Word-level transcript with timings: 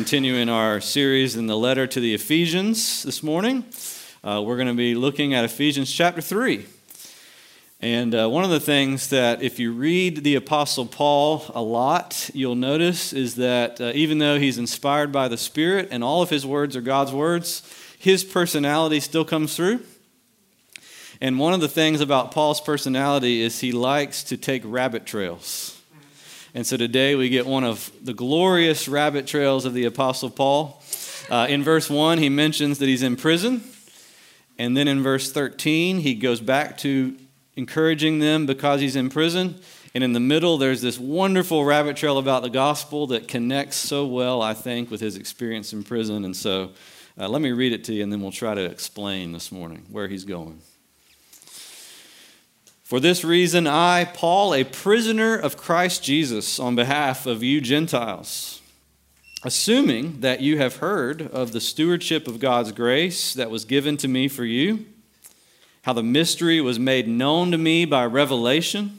continuing 0.00 0.48
our 0.48 0.80
series 0.80 1.36
in 1.36 1.46
the 1.46 1.54
letter 1.54 1.86
to 1.86 2.00
the 2.00 2.14
Ephesians 2.14 3.02
this 3.02 3.22
morning. 3.22 3.62
Uh, 4.24 4.42
we're 4.42 4.56
going 4.56 4.66
to 4.66 4.72
be 4.72 4.94
looking 4.94 5.34
at 5.34 5.44
Ephesians 5.44 5.92
chapter 5.92 6.22
3. 6.22 6.64
And 7.82 8.14
uh, 8.14 8.26
one 8.30 8.42
of 8.42 8.48
the 8.48 8.60
things 8.60 9.10
that, 9.10 9.42
if 9.42 9.58
you 9.58 9.72
read 9.72 10.24
the 10.24 10.36
Apostle 10.36 10.86
Paul 10.86 11.44
a 11.54 11.60
lot, 11.60 12.30
you'll 12.32 12.54
notice 12.54 13.12
is 13.12 13.34
that 13.34 13.78
uh, 13.78 13.92
even 13.94 14.16
though 14.16 14.38
he's 14.38 14.56
inspired 14.56 15.12
by 15.12 15.28
the 15.28 15.36
Spirit 15.36 15.88
and 15.90 16.02
all 16.02 16.22
of 16.22 16.30
his 16.30 16.46
words 16.46 16.76
are 16.76 16.80
God's 16.80 17.12
words, 17.12 17.62
his 17.98 18.24
personality 18.24 19.00
still 19.00 19.26
comes 19.26 19.54
through. 19.54 19.80
And 21.20 21.38
one 21.38 21.52
of 21.52 21.60
the 21.60 21.68
things 21.68 22.00
about 22.00 22.30
Paul's 22.30 22.62
personality 22.62 23.42
is 23.42 23.60
he 23.60 23.70
likes 23.70 24.24
to 24.24 24.38
take 24.38 24.62
rabbit 24.64 25.04
trails. 25.04 25.79
And 26.54 26.66
so 26.66 26.76
today 26.76 27.14
we 27.14 27.28
get 27.28 27.46
one 27.46 27.62
of 27.62 27.92
the 28.02 28.12
glorious 28.12 28.88
rabbit 28.88 29.26
trails 29.26 29.64
of 29.64 29.74
the 29.74 29.84
Apostle 29.84 30.30
Paul. 30.30 30.82
Uh, 31.30 31.46
in 31.48 31.62
verse 31.62 31.88
1, 31.88 32.18
he 32.18 32.28
mentions 32.28 32.78
that 32.78 32.86
he's 32.86 33.04
in 33.04 33.14
prison. 33.14 33.62
And 34.58 34.76
then 34.76 34.88
in 34.88 35.02
verse 35.02 35.30
13, 35.30 36.00
he 36.00 36.14
goes 36.14 36.40
back 36.40 36.76
to 36.78 37.16
encouraging 37.56 38.18
them 38.18 38.46
because 38.46 38.80
he's 38.80 38.96
in 38.96 39.10
prison. 39.10 39.60
And 39.94 40.02
in 40.02 40.12
the 40.12 40.20
middle, 40.20 40.58
there's 40.58 40.82
this 40.82 40.98
wonderful 40.98 41.64
rabbit 41.64 41.96
trail 41.96 42.18
about 42.18 42.42
the 42.42 42.50
gospel 42.50 43.06
that 43.08 43.28
connects 43.28 43.76
so 43.76 44.06
well, 44.06 44.42
I 44.42 44.54
think, 44.54 44.90
with 44.90 45.00
his 45.00 45.16
experience 45.16 45.72
in 45.72 45.84
prison. 45.84 46.24
And 46.24 46.36
so 46.36 46.72
uh, 47.18 47.28
let 47.28 47.42
me 47.42 47.52
read 47.52 47.72
it 47.72 47.84
to 47.84 47.94
you, 47.94 48.02
and 48.02 48.12
then 48.12 48.20
we'll 48.20 48.32
try 48.32 48.54
to 48.54 48.64
explain 48.64 49.32
this 49.32 49.52
morning 49.52 49.84
where 49.90 50.08
he's 50.08 50.24
going. 50.24 50.60
For 52.90 52.98
this 52.98 53.22
reason, 53.22 53.68
I, 53.68 54.04
Paul, 54.04 54.52
a 54.52 54.64
prisoner 54.64 55.36
of 55.36 55.56
Christ 55.56 56.02
Jesus, 56.02 56.58
on 56.58 56.74
behalf 56.74 57.24
of 57.24 57.40
you 57.40 57.60
Gentiles, 57.60 58.60
assuming 59.44 60.22
that 60.22 60.40
you 60.40 60.58
have 60.58 60.78
heard 60.78 61.22
of 61.22 61.52
the 61.52 61.60
stewardship 61.60 62.26
of 62.26 62.40
God's 62.40 62.72
grace 62.72 63.32
that 63.34 63.48
was 63.48 63.64
given 63.64 63.96
to 63.98 64.08
me 64.08 64.26
for 64.26 64.44
you, 64.44 64.86
how 65.82 65.92
the 65.92 66.02
mystery 66.02 66.60
was 66.60 66.80
made 66.80 67.06
known 67.06 67.52
to 67.52 67.58
me 67.58 67.84
by 67.84 68.04
revelation, 68.06 68.98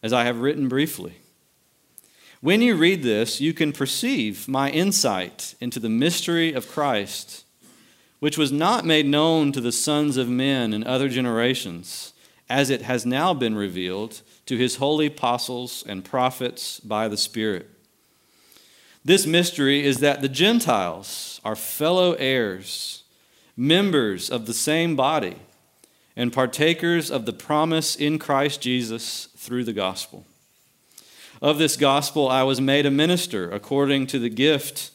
as 0.00 0.12
I 0.12 0.22
have 0.22 0.38
written 0.38 0.68
briefly. 0.68 1.14
When 2.40 2.62
you 2.62 2.76
read 2.76 3.02
this, 3.02 3.40
you 3.40 3.52
can 3.52 3.72
perceive 3.72 4.46
my 4.46 4.70
insight 4.70 5.56
into 5.60 5.80
the 5.80 5.88
mystery 5.88 6.52
of 6.52 6.70
Christ, 6.70 7.44
which 8.20 8.38
was 8.38 8.52
not 8.52 8.86
made 8.86 9.06
known 9.06 9.50
to 9.50 9.60
the 9.60 9.72
sons 9.72 10.16
of 10.16 10.28
men 10.28 10.72
in 10.72 10.84
other 10.84 11.08
generations 11.08 12.12
as 12.48 12.70
it 12.70 12.82
has 12.82 13.04
now 13.04 13.34
been 13.34 13.54
revealed 13.54 14.22
to 14.46 14.56
his 14.56 14.76
holy 14.76 15.06
apostles 15.06 15.84
and 15.86 16.04
prophets 16.04 16.80
by 16.80 17.08
the 17.08 17.16
Spirit. 17.16 17.68
This 19.04 19.26
mystery 19.26 19.84
is 19.84 19.98
that 19.98 20.22
the 20.22 20.28
Gentiles 20.28 21.40
are 21.44 21.56
fellow 21.56 22.12
heirs, 22.14 23.04
members 23.56 24.30
of 24.30 24.46
the 24.46 24.54
same 24.54 24.96
body, 24.96 25.36
and 26.16 26.32
partakers 26.32 27.10
of 27.10 27.26
the 27.26 27.32
promise 27.32 27.94
in 27.94 28.18
Christ 28.18 28.60
Jesus 28.60 29.26
through 29.36 29.64
the 29.64 29.72
gospel. 29.72 30.26
Of 31.40 31.58
this 31.58 31.76
gospel 31.76 32.28
I 32.28 32.42
was 32.42 32.60
made 32.60 32.86
a 32.86 32.90
minister 32.90 33.50
according 33.50 34.08
to 34.08 34.18
the 34.18 34.28
gift 34.28 34.90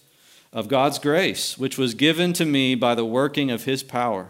of 0.52 0.68
God's 0.68 1.00
grace, 1.00 1.58
which 1.58 1.78
was 1.78 1.94
given 1.94 2.34
to 2.34 2.46
me 2.46 2.76
by 2.76 2.96
the 2.96 3.06
working 3.06 3.50
of 3.50 3.64
his 3.64 3.82
power. 3.82 4.30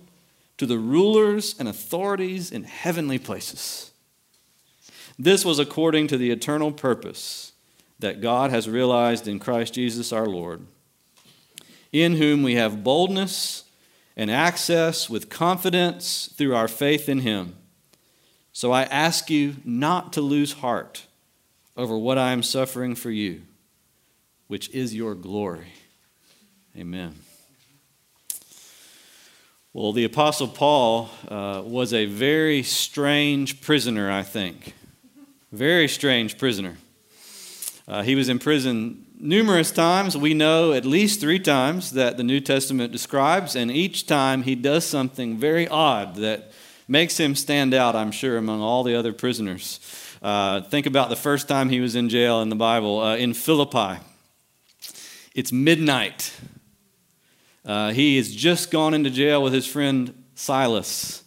to 0.61 0.67
the 0.67 0.77
rulers 0.77 1.55
and 1.57 1.67
authorities 1.67 2.51
in 2.51 2.65
heavenly 2.65 3.17
places. 3.17 3.89
This 5.17 5.43
was 5.43 5.57
according 5.57 6.05
to 6.09 6.19
the 6.19 6.29
eternal 6.29 6.71
purpose 6.71 7.53
that 7.97 8.21
God 8.21 8.51
has 8.51 8.69
realized 8.69 9.27
in 9.27 9.39
Christ 9.39 9.73
Jesus 9.73 10.13
our 10.13 10.27
Lord, 10.27 10.61
in 11.91 12.17
whom 12.17 12.43
we 12.43 12.53
have 12.53 12.83
boldness 12.83 13.63
and 14.15 14.29
access 14.29 15.09
with 15.09 15.31
confidence 15.31 16.31
through 16.37 16.53
our 16.53 16.67
faith 16.67 17.09
in 17.09 17.21
Him. 17.21 17.55
So 18.53 18.71
I 18.71 18.83
ask 18.83 19.31
you 19.31 19.55
not 19.65 20.13
to 20.13 20.21
lose 20.21 20.53
heart 20.53 21.07
over 21.75 21.97
what 21.97 22.19
I 22.19 22.33
am 22.33 22.43
suffering 22.43 22.93
for 22.93 23.09
you, 23.09 23.41
which 24.45 24.69
is 24.69 24.93
your 24.93 25.15
glory. 25.15 25.73
Amen. 26.77 27.15
Well, 29.73 29.93
the 29.93 30.03
Apostle 30.03 30.49
Paul 30.49 31.09
uh, 31.29 31.61
was 31.63 31.93
a 31.93 32.05
very 32.05 32.61
strange 32.61 33.61
prisoner, 33.61 34.11
I 34.11 34.21
think. 34.21 34.73
Very 35.53 35.87
strange 35.87 36.37
prisoner. 36.37 36.75
Uh, 37.87 38.01
he 38.01 38.15
was 38.15 38.27
in 38.27 38.37
prison 38.37 39.05
numerous 39.17 39.71
times. 39.71 40.17
We 40.17 40.33
know 40.33 40.73
at 40.73 40.83
least 40.83 41.21
three 41.21 41.39
times 41.39 41.91
that 41.91 42.17
the 42.17 42.23
New 42.23 42.41
Testament 42.41 42.91
describes, 42.91 43.55
and 43.55 43.71
each 43.71 44.07
time 44.07 44.43
he 44.43 44.55
does 44.55 44.85
something 44.85 45.37
very 45.37 45.69
odd 45.69 46.15
that 46.15 46.51
makes 46.89 47.17
him 47.17 47.33
stand 47.33 47.73
out, 47.73 47.95
I'm 47.95 48.11
sure, 48.11 48.35
among 48.35 48.59
all 48.59 48.83
the 48.83 48.95
other 48.95 49.13
prisoners. 49.13 49.79
Uh, 50.21 50.59
think 50.63 50.85
about 50.85 51.07
the 51.07 51.15
first 51.15 51.47
time 51.47 51.69
he 51.69 51.79
was 51.79 51.95
in 51.95 52.09
jail 52.09 52.41
in 52.41 52.49
the 52.49 52.57
Bible, 52.57 52.99
uh, 52.99 53.15
in 53.15 53.33
Philippi. 53.33 54.01
It's 55.33 55.53
midnight. 55.53 56.33
Uh, 57.65 57.91
he 57.91 58.17
has 58.17 58.33
just 58.33 58.71
gone 58.71 58.93
into 58.93 59.09
jail 59.09 59.41
with 59.41 59.53
his 59.53 59.67
friend 59.67 60.23
Silas. 60.35 61.23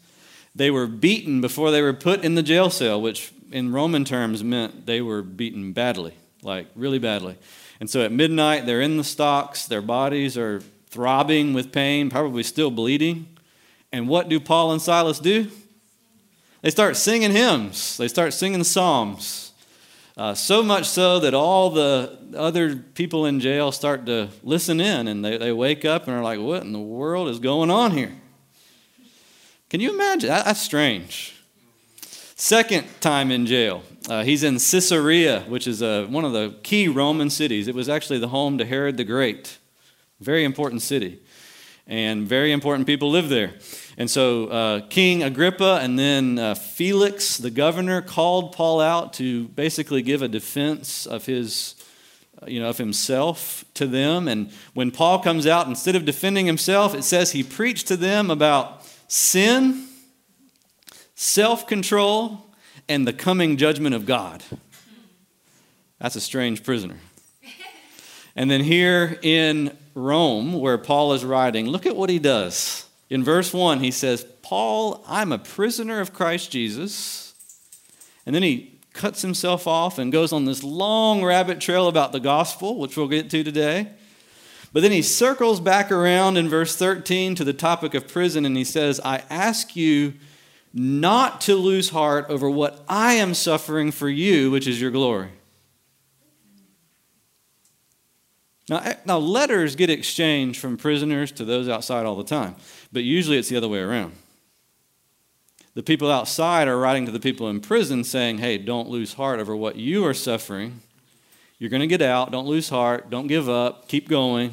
They 0.55 0.71
were 0.71 0.87
beaten 0.87 1.41
before 1.41 1.71
they 1.71 1.83
were 1.83 1.93
put 1.93 2.25
in 2.25 2.35
the 2.35 2.43
jail 2.43 2.71
cell, 2.71 3.01
which 3.01 3.33
in 3.53 3.73
Roman 3.73 4.05
terms 4.05 4.43
meant 4.43 4.87
they 4.87 5.01
were 5.01 5.23
beaten 5.23 5.73
badly, 5.73 6.15
like 6.43 6.67
really 6.75 6.99
badly. 6.99 7.37
And 7.81 7.89
so 7.89 8.03
at 8.03 8.13
midnight, 8.13 8.67
they're 8.67 8.81
in 8.81 8.97
the 8.97 9.05
stocks, 9.05 9.67
their 9.67 9.83
bodies 9.83 10.39
are 10.39 10.61
throbbing 10.89 11.55
with 11.55 11.73
pain, 11.73 12.11
probably 12.11 12.43
still 12.43 12.71
bleeding. 12.71 13.29
And 13.93 14.09
what 14.09 14.29
do 14.29 14.41
Paul 14.41 14.73
and 14.73 14.83
Silas 14.83 15.19
do? 15.19 15.51
They 16.63 16.71
start 16.71 16.97
singing 16.97 17.33
hymns, 17.33 17.97
they 17.97 18.09
start 18.09 18.33
singing 18.33 18.65
psalms. 18.65 19.44
Uh, 20.17 20.33
so 20.33 20.63
much 20.63 20.87
so 20.87 21.19
that 21.19 21.35
all 21.35 21.71
the 21.71 22.17
other 22.37 22.77
people 22.77 23.27
in 23.27 23.41
jail 23.41 23.73
start 23.73 24.07
to 24.07 24.29
listen 24.45 24.81
in 24.81 25.09
and 25.09 25.25
they, 25.25 25.37
they 25.39 25.51
wake 25.51 25.85
up 25.85 26.07
and 26.07 26.17
are 26.17 26.23
like, 26.23 26.39
What 26.39 26.63
in 26.63 26.73
the 26.73 26.79
world 26.79 27.29
is 27.29 27.41
going 27.41 27.69
on 27.69 27.91
here? 27.91 28.13
Can 29.69 29.81
you 29.81 29.93
imagine? 29.93 30.29
That, 30.29 30.45
that's 30.45 30.61
strange. 30.61 31.35
Second 32.37 32.87
time 33.01 33.33
in 33.33 33.47
jail, 33.47 33.83
uh, 34.09 34.23
he's 34.23 34.45
in 34.45 34.55
Caesarea, 34.55 35.41
which 35.49 35.67
is 35.67 35.83
a, 35.83 36.05
uh, 36.05 36.07
one 36.07 36.25
of 36.25 36.33
the 36.33 36.55
key 36.63 36.87
Roman 36.87 37.29
cities. 37.29 37.67
It 37.67 37.75
was 37.75 37.89
actually 37.89 38.19
the 38.21 38.29
home 38.29 38.59
to 38.59 38.65
Herod 38.65 38.97
the 38.97 39.05
Great. 39.05 39.59
Very 40.21 40.45
important 40.45 40.83
city. 40.83 41.21
And 41.87 42.27
very 42.27 42.53
important 42.53 42.87
people 42.87 43.11
live 43.11 43.29
there. 43.29 43.55
And 43.97 44.11
so 44.11 44.47
uh, 44.47 44.81
King 44.89 45.23
Agrippa 45.23 45.79
and 45.81 45.99
then 45.99 46.39
uh, 46.39 46.55
Felix, 46.55 47.39
the 47.39 47.51
governor, 47.51 48.03
called 48.03 48.53
Paul 48.53 48.81
out 48.81 49.13
to 49.15 49.49
basically 49.49 50.03
give 50.03 50.23
a 50.23 50.29
defense 50.29 51.07
of 51.07 51.27
his, 51.27 51.77
uh, 52.43 52.47
you 52.47 52.61
know, 52.61 52.69
of 52.69 52.79
himself 52.79 53.65
to 53.75 53.87
them. 53.87 54.27
And 54.27 54.51
when 54.75 54.91
Paul 54.91 55.21
comes 55.21 55.47
out, 55.47 55.69
instead 55.69 55.95
of 55.95 56.05
defending 56.05 56.47
himself, 56.47 56.95
it 56.95 57.05
says 57.05 57.33
he 57.33 57.43
preached 57.43 57.87
to 57.89 57.97
them 57.97 58.31
about 58.31 58.85
sin, 59.07 59.87
self 61.15 61.67
control, 61.67 62.47
and 62.89 63.07
the 63.07 63.13
coming 63.13 63.57
judgment 63.57 63.95
of 63.95 64.07
God. 64.07 64.43
That's 66.01 66.17
a 66.17 66.21
strange 66.21 66.65
prisoner. 66.65 66.99
And 68.37 68.51
then 68.51 68.63
here 68.63 69.19
in 69.23 69.77
Rome, 69.95 70.55
where 70.55 70.77
Paul 70.77 71.13
is 71.13 71.25
writing, 71.25 71.69
look 71.69 71.87
at 71.87 71.95
what 71.95 72.11
he 72.11 72.19
does. 72.19 72.84
In 73.11 73.23
verse 73.23 73.53
1, 73.53 73.81
he 73.81 73.91
says, 73.91 74.27
Paul, 74.43 75.05
I'm 75.07 75.33
a 75.33 75.39
prisoner 75.39 76.01
of 76.01 76.13
Christ 76.13 76.51
Jesus. 76.51 77.35
And 78.27 78.35
then 78.35 78.43
he 78.43 78.79
cuts 78.93 79.23
himself 79.23 79.67
off 79.67 79.99
and 79.99 80.13
goes 80.13 80.33
on 80.33 80.45
this 80.45 80.63
long 80.63 81.23
rabbit 81.23 81.61
trail 81.61 81.89
about 81.89 82.13
the 82.13 82.21
gospel, 82.21 82.79
which 82.79 82.97
we'll 82.97 83.09
get 83.09 83.29
to 83.31 83.45
today. 83.45 83.91
But 84.73 84.83
then 84.83 84.93
he 84.93 85.03
circles 85.03 85.61
back 85.61 85.93
around 85.93 86.37
in 86.37 86.49
verse 86.49 86.75
13 86.75 87.35
to 87.37 87.45
the 87.45 87.53
topic 87.53 87.95
of 87.95 88.09
prison 88.09 88.45
and 88.45 88.57
he 88.57 88.65
says, 88.65 89.01
I 89.05 89.23
ask 89.31 89.77
you 89.77 90.15
not 90.73 91.41
to 91.43 91.55
lose 91.55 91.91
heart 91.91 92.27
over 92.29 92.51
what 92.51 92.85
I 92.89 93.15
am 93.15 93.35
suffering 93.35 93.93
for 93.93 94.09
you, 94.09 94.51
which 94.51 94.67
is 94.67 94.81
your 94.81 94.91
glory. 94.91 95.31
Now, 98.69 98.79
eh, 98.79 98.95
now, 99.05 99.19
letters 99.19 99.77
get 99.77 99.91
exchanged 99.91 100.59
from 100.59 100.77
prisoners 100.77 101.31
to 101.33 101.45
those 101.45 101.69
outside 101.69 102.07
all 102.07 102.17
the 102.17 102.25
time, 102.25 102.57
but 102.95 103.03
usually 103.03 103.37
it's 103.37 103.51
the 103.51 103.57
other 103.57 103.69
way 103.69 103.81
around. 103.81 104.15
The 105.75 105.83
people 105.83 106.11
outside 106.11 106.69
are 106.69 106.79
writing 106.79 107.05
to 107.07 107.13
the 107.13 107.21
people 107.21 107.49
in 107.49 107.61
prison 107.61 108.05
saying, 108.05 108.39
hey, 108.39 108.57
don't 108.57 108.89
lose 108.89 109.15
heart 109.15 109.41
over 109.41 109.57
what 109.57 109.75
you 109.75 110.07
are 110.07 110.15
suffering. 110.15 110.81
You're 111.59 111.71
going 111.71 111.81
to 111.81 111.89
get 111.89 112.01
out. 112.01 112.31
Don't 112.31 112.47
lose 112.47 112.69
heart. 112.69 113.11
Don't 113.11 113.27
give 113.27 113.49
up. 113.49 113.89
Keep 113.89 114.09
going. 114.09 114.53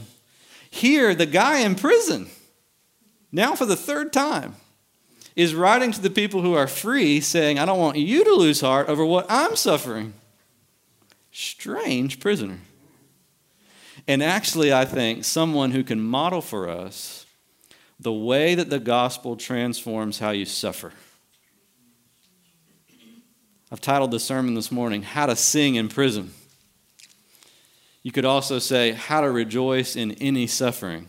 Here, 0.72 1.14
the 1.14 1.28
guy 1.28 1.60
in 1.60 1.76
prison, 1.76 2.30
now 3.32 3.54
for 3.54 3.68
the 3.68 3.76
third 3.76 4.12
time, 4.12 4.56
is 5.36 5.54
writing 5.54 5.92
to 5.92 6.02
the 6.02 6.10
people 6.10 6.42
who 6.42 6.56
are 6.56 6.68
free 6.68 7.22
saying, 7.22 7.60
I 7.60 7.66
don't 7.66 7.80
want 7.80 7.98
you 7.98 8.24
to 8.24 8.34
lose 8.34 8.62
heart 8.62 8.90
over 8.90 9.06
what 9.06 9.28
I'm 9.30 9.56
suffering. 9.56 10.14
Strange 11.32 12.20
prisoner. 12.20 12.60
And 14.08 14.24
actually, 14.24 14.74
I 14.74 14.86
think 14.86 15.24
someone 15.24 15.72
who 15.72 15.84
can 15.84 16.02
model 16.02 16.42
for 16.42 16.68
us 16.68 17.28
the 18.02 18.12
way 18.12 18.56
that 18.56 18.72
the 18.72 18.80
gospel 18.80 19.38
transforms 19.38 20.18
how 20.18 20.32
you 20.32 20.44
suffer. 20.44 20.92
I've 23.72 23.80
titled 23.80 24.10
the 24.10 24.20
sermon 24.20 24.56
this 24.56 24.72
morning, 24.72 25.04
How 25.04 25.28
to 25.28 25.36
Sing 25.36 25.76
in 25.76 25.88
Prison. 25.88 26.32
You 28.02 28.12
could 28.12 28.26
also 28.26 28.58
say, 28.58 28.94
How 28.94 29.22
to 29.22 29.30
Rejoice 29.30 29.96
in 29.96 30.14
Any 30.14 30.48
Suffering. 30.48 31.08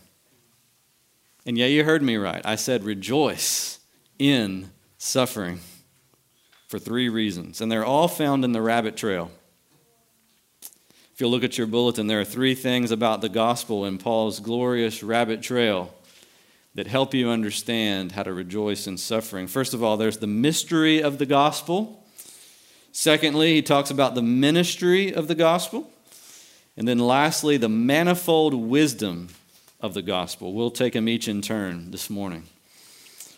And 1.46 1.56
yeah, 1.56 1.66
you 1.66 1.82
heard 1.82 2.02
me 2.02 2.16
right. 2.16 2.42
I 2.44 2.56
said, 2.56 2.84
Rejoice 2.84 3.78
in 4.18 4.70
suffering 4.98 5.60
for 6.68 6.78
three 6.78 7.08
reasons. 7.08 7.62
And 7.62 7.72
they're 7.72 7.86
all 7.86 8.06
found 8.06 8.44
in 8.44 8.52
the 8.52 8.62
rabbit 8.62 8.98
trail. 8.98 9.30
If 11.14 11.20
you 11.20 11.26
look 11.26 11.42
at 11.42 11.56
your 11.56 11.66
bulletin, 11.66 12.06
there 12.06 12.20
are 12.20 12.24
three 12.24 12.54
things 12.54 12.90
about 12.90 13.22
the 13.22 13.28
gospel 13.30 13.86
in 13.86 13.96
Paul's 13.96 14.40
glorious 14.40 15.02
rabbit 15.02 15.42
trail 15.42 15.94
that 16.74 16.86
help 16.86 17.12
you 17.12 17.28
understand 17.28 18.12
how 18.12 18.22
to 18.22 18.32
rejoice 18.32 18.86
in 18.86 18.96
suffering. 18.96 19.46
First 19.46 19.74
of 19.74 19.82
all, 19.82 19.96
there's 19.96 20.18
the 20.18 20.26
mystery 20.26 21.02
of 21.02 21.18
the 21.18 21.26
gospel. 21.26 22.04
Secondly, 22.92 23.54
he 23.54 23.62
talks 23.62 23.90
about 23.90 24.14
the 24.14 24.22
ministry 24.22 25.12
of 25.14 25.28
the 25.28 25.34
gospel. 25.34 25.90
And 26.76 26.88
then 26.88 26.98
lastly, 26.98 27.58
the 27.58 27.68
manifold 27.68 28.54
wisdom 28.54 29.28
of 29.80 29.94
the 29.94 30.02
gospel. 30.02 30.54
We'll 30.54 30.70
take 30.70 30.94
them 30.94 31.08
each 31.08 31.28
in 31.28 31.42
turn 31.42 31.90
this 31.90 32.08
morning. 32.08 32.44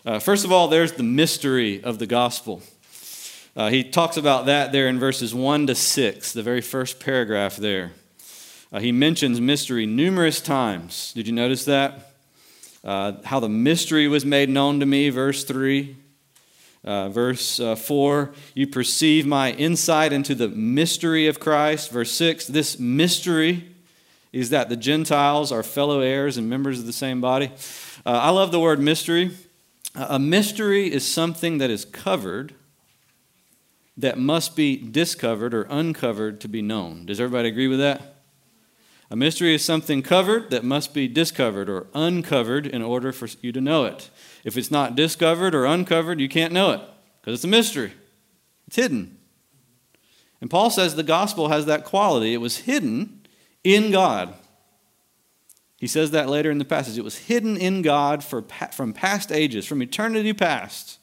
Uh, 0.05 0.19
first 0.19 0.45
of 0.45 0.51
all, 0.51 0.67
there's 0.67 0.93
the 0.93 1.03
mystery 1.03 1.83
of 1.83 1.99
the 1.99 2.05
gospel. 2.05 2.61
Uh, 3.55 3.69
he 3.69 3.83
talks 3.83 4.15
about 4.15 4.45
that 4.45 4.71
there 4.71 4.87
in 4.87 4.99
verses 4.99 5.33
1 5.33 5.67
to 5.67 5.75
6, 5.75 6.33
the 6.33 6.43
very 6.43 6.61
first 6.61 6.99
paragraph 6.99 7.55
there. 7.57 7.93
Uh, 8.71 8.79
he 8.79 8.91
mentions 8.91 9.41
mystery 9.41 9.85
numerous 9.85 10.39
times. 10.39 11.11
Did 11.13 11.27
you 11.27 11.33
notice 11.33 11.65
that? 11.65 12.14
Uh, 12.85 13.13
how 13.23 13.39
the 13.39 13.49
mystery 13.49 14.07
was 14.07 14.23
made 14.23 14.47
known 14.47 14.79
to 14.79 14.85
me, 14.85 15.09
verse 15.09 15.43
3. 15.43 15.97
Uh, 16.83 17.09
verse 17.09 17.59
uh, 17.59 17.75
4, 17.75 18.31
you 18.53 18.67
perceive 18.67 19.25
my 19.25 19.51
insight 19.53 20.13
into 20.13 20.35
the 20.35 20.47
mystery 20.49 21.25
of 21.25 21.39
Christ. 21.39 21.89
Verse 21.89 22.11
6, 22.11 22.45
this 22.45 22.77
mystery 22.77 23.71
is 24.31 24.51
that 24.51 24.69
the 24.69 24.77
Gentiles 24.77 25.51
are 25.51 25.63
fellow 25.63 26.01
heirs 26.01 26.37
and 26.37 26.47
members 26.47 26.77
of 26.77 26.85
the 26.85 26.93
same 26.93 27.21
body. 27.21 27.51
Uh, 28.05 28.11
I 28.11 28.29
love 28.29 28.51
the 28.51 28.59
word 28.59 28.79
mystery. 28.79 29.31
A 29.95 30.19
mystery 30.19 30.93
is 30.93 31.11
something 31.11 31.57
that 31.57 31.71
is 31.71 31.85
covered 31.85 32.53
that 33.97 34.19
must 34.19 34.55
be 34.55 34.77
discovered 34.77 35.55
or 35.55 35.63
uncovered 35.71 36.39
to 36.41 36.47
be 36.47 36.61
known. 36.61 37.07
Does 37.07 37.19
everybody 37.19 37.47
agree 37.47 37.67
with 37.67 37.79
that? 37.79 38.14
A 39.11 39.15
mystery 39.15 39.53
is 39.53 39.63
something 39.63 40.01
covered 40.01 40.49
that 40.49 40.63
must 40.63 40.93
be 40.93 41.07
discovered 41.07 41.69
or 41.69 41.87
uncovered 41.93 42.65
in 42.65 42.81
order 42.81 43.11
for 43.11 43.27
you 43.41 43.51
to 43.51 43.61
know 43.61 43.85
it. 43.85 44.09
If 44.43 44.57
it's 44.57 44.71
not 44.71 44.95
discovered 44.95 45.53
or 45.53 45.65
uncovered, 45.65 46.19
you 46.19 46.27
can't 46.27 46.53
know 46.53 46.71
it 46.71 46.81
because 47.21 47.35
it's 47.35 47.43
a 47.43 47.47
mystery. 47.47 47.93
It's 48.67 48.77
hidden. 48.77 49.17
And 50.41 50.49
Paul 50.49 50.69
says 50.69 50.95
the 50.95 51.03
gospel 51.03 51.49
has 51.49 51.65
that 51.67 51.85
quality. 51.85 52.33
It 52.33 52.41
was 52.41 52.57
hidden 52.59 53.25
in 53.63 53.91
God. 53.91 54.33
He 55.77 55.87
says 55.87 56.11
that 56.11 56.29
later 56.29 56.49
in 56.49 56.57
the 56.57 56.65
passage. 56.65 56.97
It 56.97 57.03
was 57.03 57.17
hidden 57.17 57.57
in 57.57 57.81
God 57.83 58.23
for, 58.23 58.43
from 58.71 58.93
past 58.93 59.31
ages, 59.31 59.65
from 59.65 59.81
eternity 59.81 60.33
past. 60.33 60.99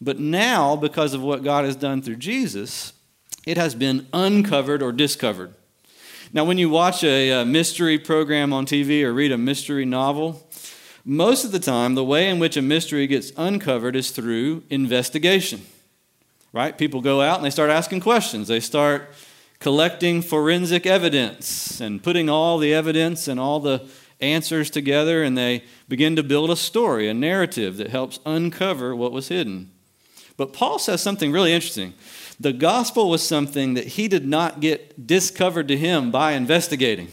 But 0.00 0.18
now, 0.18 0.74
because 0.74 1.14
of 1.14 1.22
what 1.22 1.44
God 1.44 1.64
has 1.64 1.76
done 1.76 2.02
through 2.02 2.16
Jesus, 2.16 2.92
it 3.46 3.56
has 3.56 3.76
been 3.76 4.08
uncovered 4.12 4.82
or 4.82 4.90
discovered. 4.90 5.54
Now, 6.34 6.44
when 6.44 6.56
you 6.56 6.70
watch 6.70 7.04
a, 7.04 7.42
a 7.42 7.44
mystery 7.44 7.98
program 7.98 8.54
on 8.54 8.64
TV 8.64 9.02
or 9.02 9.12
read 9.12 9.32
a 9.32 9.38
mystery 9.38 9.84
novel, 9.84 10.48
most 11.04 11.44
of 11.44 11.52
the 11.52 11.58
time, 11.58 11.94
the 11.94 12.02
way 12.02 12.26
in 12.30 12.38
which 12.38 12.56
a 12.56 12.62
mystery 12.62 13.06
gets 13.06 13.32
uncovered 13.36 13.94
is 13.94 14.12
through 14.12 14.62
investigation. 14.70 15.60
Right? 16.50 16.76
People 16.78 17.02
go 17.02 17.20
out 17.20 17.36
and 17.36 17.44
they 17.44 17.50
start 17.50 17.68
asking 17.68 18.00
questions. 18.00 18.48
They 18.48 18.60
start 18.60 19.10
collecting 19.58 20.22
forensic 20.22 20.86
evidence 20.86 21.80
and 21.80 22.02
putting 22.02 22.30
all 22.30 22.56
the 22.56 22.72
evidence 22.72 23.28
and 23.28 23.38
all 23.38 23.60
the 23.60 23.86
answers 24.18 24.70
together, 24.70 25.22
and 25.22 25.36
they 25.36 25.64
begin 25.86 26.16
to 26.16 26.22
build 26.22 26.50
a 26.50 26.56
story, 26.56 27.08
a 27.08 27.14
narrative 27.14 27.76
that 27.76 27.90
helps 27.90 28.20
uncover 28.24 28.96
what 28.96 29.12
was 29.12 29.28
hidden. 29.28 29.70
But 30.38 30.54
Paul 30.54 30.78
says 30.78 31.02
something 31.02 31.30
really 31.30 31.52
interesting. 31.52 31.92
The 32.42 32.52
gospel 32.52 33.08
was 33.08 33.24
something 33.24 33.74
that 33.74 33.86
he 33.86 34.08
did 34.08 34.26
not 34.26 34.58
get 34.58 35.06
discovered 35.06 35.68
to 35.68 35.76
him 35.76 36.10
by 36.10 36.32
investigating. 36.32 37.06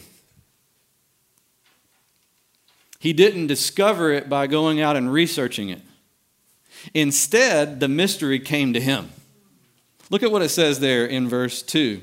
He 2.98 3.12
didn't 3.12 3.46
discover 3.46 4.10
it 4.10 4.28
by 4.28 4.48
going 4.48 4.80
out 4.80 4.96
and 4.96 5.12
researching 5.12 5.68
it. 5.68 5.82
Instead, 6.94 7.78
the 7.78 7.86
mystery 7.86 8.40
came 8.40 8.72
to 8.72 8.80
him. 8.80 9.10
Look 10.10 10.24
at 10.24 10.32
what 10.32 10.42
it 10.42 10.48
says 10.48 10.80
there 10.80 11.06
in 11.06 11.28
verse 11.28 11.62
2. 11.62 12.02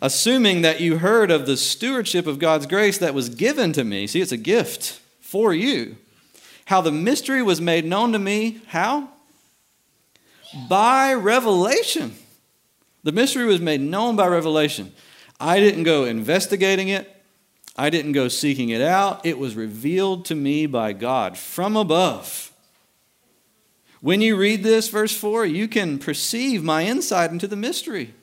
Assuming 0.00 0.62
that 0.62 0.80
you 0.80 0.98
heard 0.98 1.30
of 1.30 1.44
the 1.44 1.56
stewardship 1.58 2.26
of 2.26 2.38
God's 2.38 2.64
grace 2.64 2.96
that 2.96 3.12
was 3.12 3.28
given 3.28 3.74
to 3.74 3.84
me. 3.84 4.06
See, 4.06 4.22
it's 4.22 4.32
a 4.32 4.38
gift 4.38 5.00
for 5.20 5.52
you. 5.52 5.98
How 6.64 6.80
the 6.80 6.92
mystery 6.92 7.42
was 7.42 7.60
made 7.60 7.84
known 7.84 8.12
to 8.12 8.18
me. 8.18 8.62
How? 8.68 9.10
By 10.66 11.12
revelation. 11.12 12.14
The 13.04 13.12
mystery 13.12 13.44
was 13.44 13.60
made 13.60 13.80
known 13.80 14.16
by 14.16 14.26
revelation. 14.26 14.92
I 15.40 15.60
didn't 15.60 15.84
go 15.84 16.04
investigating 16.04 16.88
it. 16.88 17.14
I 17.78 17.90
didn't 17.90 18.10
go 18.12 18.26
seeking 18.26 18.70
it 18.70 18.80
out, 18.80 19.24
it 19.24 19.38
was 19.38 19.54
revealed 19.54 20.24
to 20.26 20.34
me 20.34 20.66
by 20.66 20.92
God 20.92 21.38
from 21.38 21.76
above. 21.76 22.52
When 24.00 24.20
you 24.20 24.36
read 24.36 24.64
this, 24.64 24.88
verse 24.88 25.16
4, 25.16 25.46
you 25.46 25.68
can 25.68 25.98
perceive 25.98 26.64
my 26.64 26.84
insight 26.84 27.30
into 27.30 27.46
the 27.46 27.56
mystery, 27.56 28.14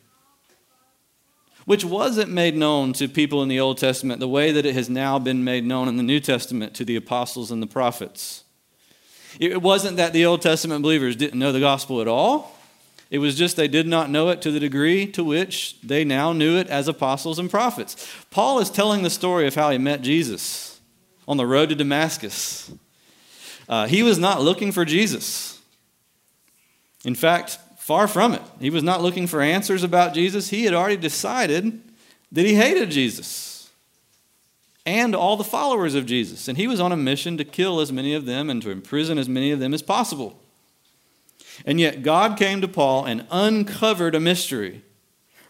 which 1.64 1.86
wasn't 1.86 2.32
made 2.32 2.58
known 2.58 2.92
to 2.94 3.08
people 3.08 3.42
in 3.42 3.48
the 3.50 3.60
Old 3.62 3.78
Testament 3.78 4.20
the 4.20 4.28
way 4.28 4.52
that 4.52 4.66
it 4.66 4.76
has 4.76 4.90
now 4.90 5.20
been 5.20 5.46
made 5.46 5.66
known 5.66 5.88
in 5.88 5.96
the 5.96 6.04
New 6.04 6.20
Testament 6.20 6.74
to 6.76 6.86
the 6.86 6.98
apostles 6.98 7.50
and 7.50 7.64
the 7.64 7.68
prophets. 7.68 8.44
It 9.40 9.62
wasn't 9.62 9.98
that 9.98 10.12
the 10.12 10.26
Old 10.26 10.42
Testament 10.42 10.82
believers 10.82 11.16
didn't 11.16 11.40
know 11.40 11.54
the 11.54 11.60
gospel 11.62 12.02
at 12.02 12.08
all. 12.10 12.55
It 13.12 13.20
was 13.20 13.38
just 13.38 13.56
they 13.56 13.68
did 13.68 13.88
not 13.88 14.10
know 14.10 14.30
it 14.30 14.42
to 14.42 14.52
the 14.52 14.60
degree 14.60 15.06
to 15.12 15.24
which 15.24 15.80
they 15.82 16.04
now 16.04 16.34
knew 16.34 16.58
it 16.58 16.68
as 16.68 16.88
apostles 16.88 17.40
and 17.40 17.50
prophets. 17.50 18.12
Paul 18.32 18.60
is 18.60 18.70
telling 18.70 19.04
the 19.04 19.10
story 19.10 19.48
of 19.48 19.56
how 19.56 19.70
he 19.70 19.78
met 19.78 20.02
Jesus 20.02 20.80
on 21.28 21.38
the 21.38 21.46
road 21.46 21.70
to 21.70 21.76
Damascus. 21.76 22.72
Uh, 23.70 23.88
he 23.88 24.04
was 24.04 24.18
not 24.18 24.42
looking 24.42 24.72
for 24.72 24.86
Jesus. 24.86 25.62
In 27.04 27.16
fact, 27.16 27.60
far 27.78 28.08
from 28.08 28.34
it. 28.34 28.42
He 28.60 28.70
was 28.70 28.84
not 28.84 29.02
looking 29.02 29.28
for 29.28 29.42
answers 29.42 29.84
about 29.84 30.14
Jesus. 30.14 30.50
He 30.50 30.66
had 30.66 30.74
already 30.74 30.98
decided 30.98 31.82
that 32.32 32.46
he 32.46 32.56
hated 32.56 32.90
Jesus 32.90 33.70
and 34.86 35.16
all 35.16 35.38
the 35.38 35.44
followers 35.44 35.96
of 35.96 36.06
Jesus. 36.06 36.48
And 36.48 36.58
he 36.58 36.68
was 36.68 36.80
on 36.80 36.92
a 36.92 36.98
mission 36.98 37.38
to 37.38 37.44
kill 37.44 37.80
as 37.80 37.92
many 37.92 38.14
of 38.14 38.26
them 38.26 38.50
and 38.50 38.62
to 38.62 38.72
imprison 38.72 39.18
as 39.18 39.30
many 39.30 39.52
of 39.52 39.60
them 39.60 39.74
as 39.74 39.82
possible. 39.82 40.40
And 41.66 41.80
yet, 41.80 42.04
God 42.04 42.38
came 42.38 42.62
to 42.62 42.68
Paul 42.68 43.06
and 43.06 43.26
uncovered 43.32 44.16
a 44.16 44.20
mystery, 44.20 44.84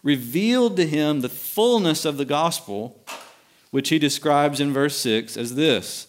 revealed 0.02 0.76
to 0.76 0.86
him 0.86 1.20
the 1.20 1.28
fullness 1.28 2.04
of 2.04 2.16
the 2.16 2.24
gospel, 2.24 3.00
which 3.70 3.88
he 3.88 3.98
describes 3.98 4.60
in 4.60 4.72
verse 4.72 4.96
6 4.96 5.36
as 5.36 5.54
this 5.54 6.06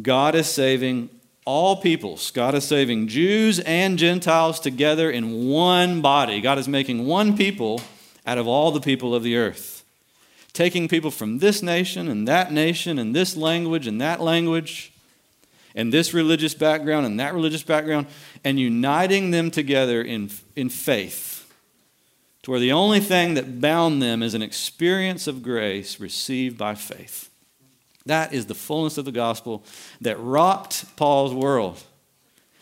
God 0.00 0.34
is 0.34 0.46
saving 0.46 1.10
all 1.44 1.76
peoples. 1.76 2.30
God 2.30 2.54
is 2.54 2.64
saving 2.64 3.08
Jews 3.08 3.58
and 3.60 3.98
Gentiles 3.98 4.60
together 4.60 5.10
in 5.10 5.48
one 5.48 6.00
body. 6.00 6.40
God 6.40 6.58
is 6.58 6.68
making 6.68 7.06
one 7.06 7.36
people 7.36 7.80
out 8.26 8.38
of 8.38 8.46
all 8.46 8.70
the 8.70 8.80
people 8.80 9.14
of 9.14 9.22
the 9.22 9.36
earth. 9.36 9.84
Taking 10.52 10.86
people 10.86 11.10
from 11.10 11.38
this 11.38 11.62
nation 11.62 12.08
and 12.08 12.28
that 12.28 12.52
nation 12.52 12.98
and 12.98 13.16
this 13.16 13.36
language 13.36 13.86
and 13.86 14.00
that 14.00 14.20
language 14.20 14.91
and 15.74 15.92
this 15.92 16.12
religious 16.12 16.54
background 16.54 17.06
and 17.06 17.18
that 17.20 17.34
religious 17.34 17.62
background 17.62 18.06
and 18.44 18.58
uniting 18.58 19.30
them 19.30 19.50
together 19.50 20.02
in, 20.02 20.30
in 20.56 20.68
faith 20.68 21.42
to 22.42 22.50
where 22.50 22.60
the 22.60 22.72
only 22.72 23.00
thing 23.00 23.34
that 23.34 23.60
bound 23.60 24.02
them 24.02 24.22
is 24.22 24.34
an 24.34 24.42
experience 24.42 25.26
of 25.26 25.42
grace 25.42 26.00
received 26.00 26.58
by 26.58 26.74
faith. 26.74 27.30
That 28.06 28.32
is 28.32 28.46
the 28.46 28.54
fullness 28.54 28.98
of 28.98 29.04
the 29.04 29.12
gospel 29.12 29.64
that 30.00 30.18
rocked 30.18 30.96
Paul's 30.96 31.32
world. 31.32 31.80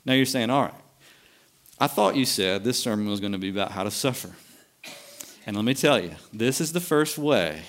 Now 0.05 0.12
you're 0.12 0.26
saying, 0.26 0.50
all 0.50 0.64
right, 0.64 0.75
I 1.79 1.87
thought 1.87 2.14
you 2.14 2.26
said 2.26 2.62
this 2.62 2.79
sermon 2.79 3.09
was 3.09 3.21
going 3.21 3.33
to 3.33 3.38
be 3.38 3.49
about 3.49 3.73
how 3.73 3.85
to 3.85 3.90
suffer. 3.90 4.31
And 5.47 5.57
let 5.57 5.64
me 5.64 5.73
tell 5.73 5.99
you, 5.99 6.14
this 6.31 6.61
is 6.61 6.75
the 6.75 6.81
first 6.81 7.17
way. 7.17 7.62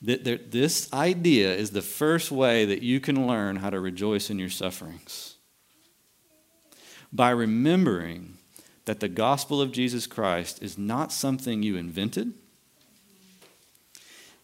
This 0.00 0.92
idea 0.92 1.54
is 1.54 1.70
the 1.70 1.82
first 1.82 2.30
way 2.30 2.64
that 2.64 2.82
you 2.82 3.00
can 3.00 3.26
learn 3.26 3.56
how 3.56 3.70
to 3.70 3.80
rejoice 3.80 4.30
in 4.30 4.38
your 4.38 4.50
sufferings. 4.50 5.34
By 7.12 7.30
remembering 7.30 8.38
that 8.84 9.00
the 9.00 9.08
gospel 9.08 9.60
of 9.60 9.72
Jesus 9.72 10.06
Christ 10.06 10.62
is 10.62 10.78
not 10.78 11.12
something 11.12 11.62
you 11.62 11.76
invented. 11.76 12.32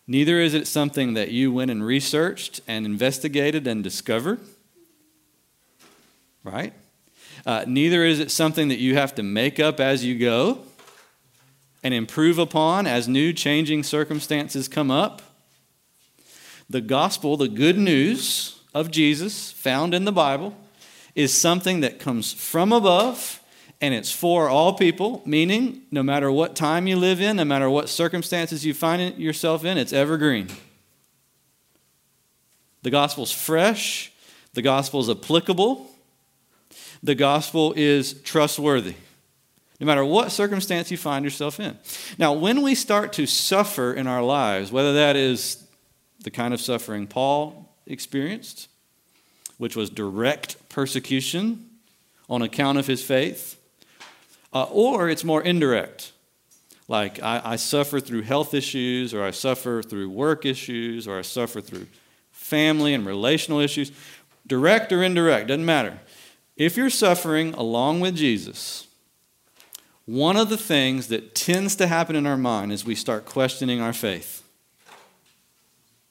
Neither 0.07 0.41
is 0.41 0.55
it 0.55 0.67
something 0.67 1.15
that 1.15 1.31
you 1.31 1.53
went 1.53 1.71
and 1.71 1.85
researched 1.85 2.61
and 2.67 2.85
investigated 2.85 3.67
and 3.67 3.83
discovered. 3.83 4.41
Right? 6.43 6.75
Uh, 7.47 7.65
neither 7.67 8.05
is 8.05 8.21
it 8.21 8.31
something 8.31 8.69
that 8.69 8.79
you 8.79 8.97
have 8.97 9.15
to 9.15 9.23
make 9.23 9.59
up 9.61 9.81
as 9.81 10.05
you 10.05 10.19
go 10.19 10.59
and 11.83 11.95
improve 11.95 12.39
upon 12.39 12.87
as 12.87 13.07
new 13.07 13.33
changing 13.33 13.83
circumstances 13.83 14.69
come 14.69 14.91
up. 14.91 15.23
The 16.69 16.81
gospel, 16.81 17.37
the 17.37 17.49
good 17.49 17.79
news 17.79 18.61
of 18.75 18.91
Jesus 18.91 19.51
found 19.53 19.95
in 19.95 20.05
the 20.05 20.13
Bible, 20.13 20.57
is 21.15 21.39
something 21.39 21.81
that 21.81 21.99
comes 21.99 22.33
from 22.33 22.73
above 22.73 23.41
and 23.81 23.93
it's 23.93 24.11
for 24.11 24.49
all 24.49 24.73
people, 24.75 25.23
meaning 25.27 25.83
no 25.91 26.03
matter 26.03 26.33
what 26.33 26.57
time 26.57 26.87
you 26.87 26.97
live 26.97 27.21
in, 27.21 27.37
no 27.37 27.45
matter 27.45 27.69
what 27.69 27.89
circumstances 27.89 28.65
you 28.65 28.73
find 28.73 29.19
yourself 29.19 29.65
in, 29.65 29.77
it's 29.77 29.93
evergreen. 29.93 30.49
The 32.83 32.91
gospel's 32.91 33.33
fresh, 33.33 34.13
the 34.55 34.63
gospel's 34.63 35.11
applicable, 35.11 35.91
the 37.03 37.15
gospel 37.15 37.75
is 37.77 38.15
trustworthy. 38.23 38.95
No 39.81 39.87
matter 39.87 40.05
what 40.05 40.33
circumstance 40.33 40.91
you 40.91 40.97
find 40.97 41.25
yourself 41.25 41.61
in. 41.61 41.77
Now, 42.17 42.33
when 42.33 42.63
we 42.63 42.75
start 42.75 43.13
to 43.15 43.27
suffer 43.27 43.93
in 43.93 44.07
our 44.07 44.23
lives, 44.23 44.73
whether 44.73 44.95
that 44.95 45.17
is 45.17 45.64
the 46.25 46.31
kind 46.31 46.53
of 46.53 46.61
suffering 46.61 47.07
Paul 47.07 47.73
experienced, 47.87 48.69
which 49.59 49.77
was 49.77 49.89
direct 49.89 50.57
persecution 50.69 51.71
on 52.29 52.43
account 52.43 52.79
of 52.79 52.87
his 52.87 53.05
faith, 53.05 53.61
uh, 54.53 54.65
or 54.65 55.09
it's 55.09 55.25
more 55.25 55.43
indirect. 55.43 56.13
Like 56.89 57.23
I, 57.23 57.41
I 57.45 57.57
suffer 57.57 58.01
through 58.01 58.23
health 58.23 58.55
issues, 58.55 59.15
or 59.15 59.23
I 59.23 59.31
suffer 59.31 59.83
through 59.83 60.11
work 60.11 60.45
issues, 60.45 61.07
or 61.07 61.19
I 61.19 61.23
suffer 61.23 61.61
through 61.61 61.87
family 62.33 62.95
and 62.95 63.07
relational 63.07 63.61
issues. 63.61 63.93
Direct 64.47 64.93
or 64.93 65.03
indirect, 65.03 65.49
doesn't 65.49 65.65
matter. 65.65 66.01
If 66.57 66.77
you're 66.77 66.91
suffering 66.91 67.55
along 67.55 68.01
with 68.01 68.17
Jesus, 68.17 68.87
one 70.07 70.37
of 70.37 70.51
the 70.51 70.59
things 70.59 71.09
that 71.09 71.35
tends 71.35 71.75
to 71.77 71.87
happen 71.87 72.15
in 72.15 72.27
our 72.27 72.37
mind 72.37 72.73
is 72.73 72.85
we 72.85 72.95
start 72.95 73.25
questioning 73.25 73.81
our 73.81 73.95
faith. 73.95 74.44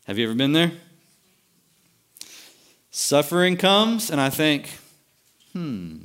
Have 0.06 0.18
you 0.18 0.26
ever 0.26 0.36
been 0.36 0.52
there? 0.52 0.74
Suffering 2.92 3.56
comes, 3.56 4.12
and 4.12 4.20
I 4.20 4.30
think, 4.30 4.70
hmm, 5.54 5.98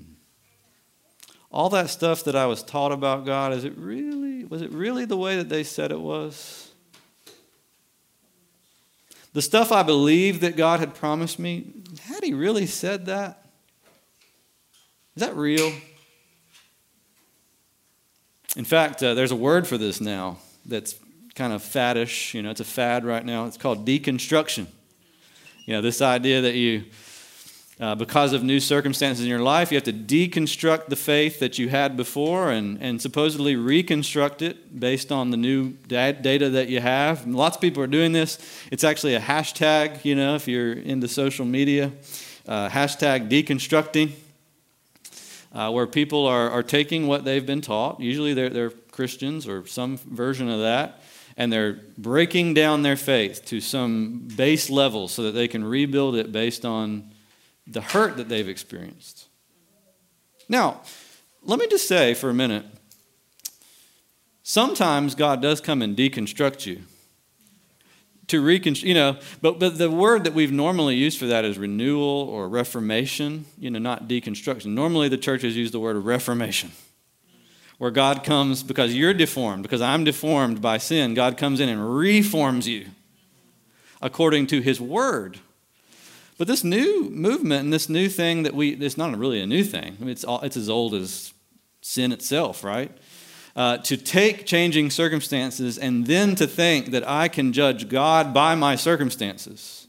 all 1.51 1.69
that 1.71 1.91
stuff 1.91 2.23
that 2.25 2.37
I 2.37 2.47
was 2.47 2.63
taught 2.63 2.93
about 2.93 3.27
God, 3.27 3.53
is 3.53 3.65
it 3.65 3.77
really, 3.77 4.45
was 4.45 4.63
it 4.63 4.71
really 4.71 5.05
the 5.05 5.17
way 5.17 5.37
that 5.37 5.49
they 5.49 5.65
said 5.65 5.91
it 5.91 5.99
was? 5.99 6.71
The 9.33 9.43
stuff 9.43 9.73
I 9.73 9.83
believed 9.83 10.43
that 10.43 10.57
God 10.57 10.79
had 10.79 10.95
promised 10.95 11.41
me, 11.41 11.73
had 12.03 12.23
He 12.23 12.35
really 12.35 12.67
said 12.67 13.07
that? 13.07 13.45
Is 15.17 15.23
that 15.23 15.35
real? 15.35 15.73
In 18.57 18.65
fact, 18.65 19.03
uh, 19.03 19.15
there's 19.15 19.33
a 19.33 19.37
word 19.37 19.67
for 19.67 19.77
this 19.77 20.01
now 20.01 20.39
that's 20.65 20.95
kind 21.39 21.53
of 21.53 21.63
faddish. 21.63 22.35
You 22.35 22.43
know, 22.43 22.51
it's 22.51 22.61
a 22.61 22.65
fad 22.65 23.05
right 23.05 23.25
now. 23.25 23.47
It's 23.47 23.57
called 23.57 23.87
deconstruction. 23.87 24.67
You 25.67 25.75
know, 25.75 25.81
this 25.81 26.03
idea 26.03 26.41
that 26.41 26.55
you 26.55 26.85
uh, 27.81 27.95
because 27.95 28.33
of 28.33 28.43
new 28.43 28.59
circumstances 28.59 29.23
in 29.23 29.31
your 29.31 29.39
life, 29.39 29.71
you 29.71 29.77
have 29.77 29.85
to 29.85 29.93
deconstruct 29.93 30.87
the 30.87 30.97
faith 30.97 31.39
that 31.39 31.61
you 31.61 31.69
had 31.69 31.97
before 31.97 32.51
and, 32.51 32.83
and 32.83 33.01
supposedly 33.01 33.55
reconstruct 33.55 34.43
it 34.43 34.81
based 34.81 35.13
on 35.13 35.31
the 35.31 35.37
new 35.37 35.71
data 35.87 36.51
that 36.51 36.69
you 36.69 36.81
have. 36.81 37.25
And 37.25 37.37
lots 37.37 37.57
of 37.57 37.61
people 37.61 37.81
are 37.81 37.87
doing 37.87 38.11
this. 38.11 38.41
It's 38.73 38.83
actually 38.83 39.15
a 39.15 39.21
hashtag, 39.21 40.05
you 40.05 40.17
know, 40.17 40.35
if 40.35 40.49
you're 40.49 40.73
into 40.73 41.07
social 41.07 41.47
media, 41.47 41.93
uh, 42.49 42.69
hashtag 42.69 43.31
deconstructing, 43.31 44.11
uh, 45.53 45.71
where 45.71 45.87
people 45.87 46.27
are, 46.27 46.51
are 46.51 46.65
taking 46.65 47.07
what 47.07 47.25
they've 47.25 47.47
been 47.47 47.61
taught. 47.61 48.01
Usually 48.01 48.35
they're, 48.35 48.51
they're 48.51 48.71
Christians 48.71 49.47
or 49.47 49.65
some 49.69 49.99
version 49.99 50.51
of 50.51 50.59
that 50.63 51.01
and 51.39 51.53
they're 51.53 51.79
breaking 51.97 52.53
down 52.53 52.83
their 52.83 52.97
faith 52.97 53.45
to 53.47 53.61
some 53.61 54.29
base 54.37 54.69
level 54.69 55.07
so 55.07 55.23
that 55.23 55.31
they 55.31 55.47
can 55.47 55.65
rebuild 55.65 56.17
it 56.17 56.33
based 56.33 56.65
on 56.65 57.13
the 57.65 57.81
hurt 57.81 58.17
that 58.17 58.29
they've 58.29 58.49
experienced. 58.49 59.29
Now, 60.49 60.81
let 61.45 61.61
me 61.61 61.69
just 61.69 61.87
say 61.87 62.13
for 62.13 62.29
a 62.29 62.35
minute 62.35 62.67
sometimes 64.43 65.15
God 65.15 65.41
does 65.41 65.61
come 65.61 65.81
and 65.81 65.97
deconstruct 65.97 66.67
you. 66.67 66.83
To 68.29 68.43
reconstruct, 68.43 68.87
you 68.87 68.95
know, 68.95 69.17
but, 69.41 69.59
but 69.59 69.79
the 69.79 69.91
word 69.91 70.25
that 70.25 70.35
we've 70.35 70.53
normally 70.53 70.97
used 70.97 71.19
for 71.19 71.27
that 71.27 71.45
is 71.45 71.57
renewal 71.57 72.29
or 72.29 72.49
reformation, 72.49 73.47
you 73.59 73.71
know, 73.71 73.79
not 73.79 74.09
deconstruction. 74.09 74.67
Normally 74.67 75.09
the 75.09 75.17
churches 75.17 75.57
use 75.57 75.71
the 75.71 75.81
word 75.81 75.97
reformation, 75.97 76.73
where 77.79 77.93
God 77.93 78.25
comes 78.25 78.63
because 78.63 78.95
you're 78.95 79.15
deformed, 79.15 79.63
because 79.63 79.81
I'm 79.81 80.05
deformed 80.05 80.61
by 80.61 80.79
sin. 80.79 81.15
God 81.15 81.37
comes 81.37 81.61
in 81.61 81.69
and 81.69 81.97
reforms 81.97 82.69
you 82.69 82.87
according 84.03 84.49
to 84.49 84.61
his 84.61 84.81
word. 84.81 85.39
But 86.37 86.47
this 86.47 86.63
new 86.63 87.09
movement 87.11 87.65
and 87.65 87.73
this 87.73 87.89
new 87.89 88.09
thing 88.09 88.45
that 88.45 88.55
we, 88.55 88.71
it's 88.71 88.97
not 88.97 89.17
really 89.17 89.41
a 89.41 89.47
new 89.47 89.65
thing. 89.65 89.97
I 89.99 90.01
mean, 90.01 90.11
it's, 90.11 90.25
all, 90.25 90.41
it's 90.43 90.57
as 90.57 90.69
old 90.69 90.95
as 90.95 91.33
sin 91.81 92.13
itself, 92.13 92.63
right? 92.63 92.97
Uh, 93.57 93.79
to 93.79 93.97
take 93.97 94.47
changing 94.47 94.91
circumstances 94.91 95.79
and 95.79 96.07
then 96.07 96.37
to 96.37 96.47
think 96.47 96.93
that 96.93 97.09
I 97.09 97.27
can 97.27 97.53
judge 97.53 97.89
God 97.89 98.33
by 98.33 98.55
my 98.55 98.77
circumstances 98.77 99.89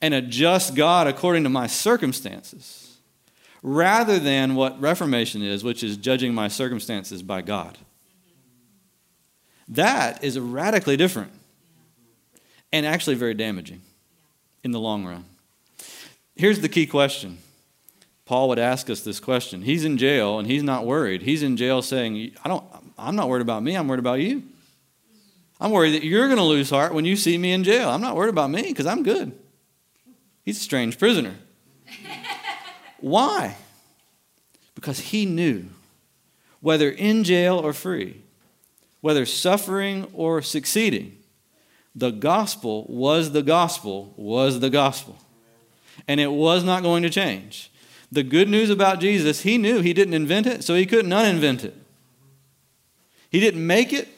and 0.00 0.14
adjust 0.14 0.76
God 0.76 1.08
according 1.08 1.42
to 1.44 1.48
my 1.48 1.66
circumstances 1.66 2.83
rather 3.64 4.18
than 4.18 4.54
what 4.54 4.78
Reformation 4.78 5.42
is, 5.42 5.64
which 5.64 5.82
is 5.82 5.96
judging 5.96 6.34
my 6.34 6.48
circumstances 6.48 7.22
by 7.22 7.40
God. 7.40 7.78
That 9.66 10.22
is 10.22 10.38
radically 10.38 10.98
different 10.98 11.32
and 12.70 12.84
actually 12.84 13.16
very 13.16 13.32
damaging 13.32 13.80
in 14.62 14.70
the 14.72 14.78
long 14.78 15.06
run. 15.06 15.24
Here's 16.36 16.60
the 16.60 16.68
key 16.68 16.86
question. 16.86 17.38
Paul 18.26 18.50
would 18.50 18.58
ask 18.58 18.90
us 18.90 19.00
this 19.00 19.18
question. 19.18 19.62
He's 19.62 19.84
in 19.84 19.96
jail 19.96 20.38
and 20.38 20.46
he's 20.46 20.62
not 20.62 20.84
worried. 20.84 21.22
He's 21.22 21.42
in 21.42 21.56
jail 21.56 21.80
saying, 21.80 22.32
I 22.44 22.48
don't, 22.48 22.64
I'm 22.98 23.16
not 23.16 23.30
worried 23.30 23.42
about 23.42 23.62
me, 23.62 23.76
I'm 23.76 23.88
worried 23.88 23.98
about 23.98 24.20
you. 24.20 24.42
I'm 25.58 25.70
worried 25.70 25.94
that 25.94 26.04
you're 26.04 26.26
going 26.26 26.38
to 26.38 26.44
lose 26.44 26.68
heart 26.68 26.92
when 26.92 27.06
you 27.06 27.16
see 27.16 27.38
me 27.38 27.52
in 27.52 27.64
jail. 27.64 27.88
I'm 27.88 28.02
not 28.02 28.14
worried 28.14 28.30
about 28.30 28.50
me 28.50 28.62
because 28.62 28.86
I'm 28.86 29.02
good. 29.02 29.32
He's 30.44 30.58
a 30.58 30.62
strange 30.62 30.98
prisoner. 30.98 31.34
Why? 33.04 33.58
Because 34.74 34.98
he 34.98 35.26
knew 35.26 35.66
whether 36.62 36.88
in 36.88 37.22
jail 37.22 37.58
or 37.58 37.74
free, 37.74 38.22
whether 39.02 39.26
suffering 39.26 40.06
or 40.14 40.40
succeeding, 40.40 41.18
the 41.94 42.08
gospel 42.10 42.86
was 42.88 43.32
the 43.32 43.42
gospel, 43.42 44.14
was 44.16 44.60
the 44.60 44.70
gospel. 44.70 45.18
And 46.08 46.18
it 46.18 46.32
was 46.32 46.64
not 46.64 46.82
going 46.82 47.02
to 47.02 47.10
change. 47.10 47.70
The 48.10 48.22
good 48.22 48.48
news 48.48 48.70
about 48.70 49.00
Jesus, 49.00 49.42
he 49.42 49.58
knew 49.58 49.82
he 49.82 49.92
didn't 49.92 50.14
invent 50.14 50.46
it, 50.46 50.64
so 50.64 50.74
he 50.74 50.86
couldn't 50.86 51.10
uninvent 51.10 51.62
it. 51.62 51.76
He 53.28 53.38
didn't 53.38 53.66
make 53.66 53.92
it, 53.92 54.08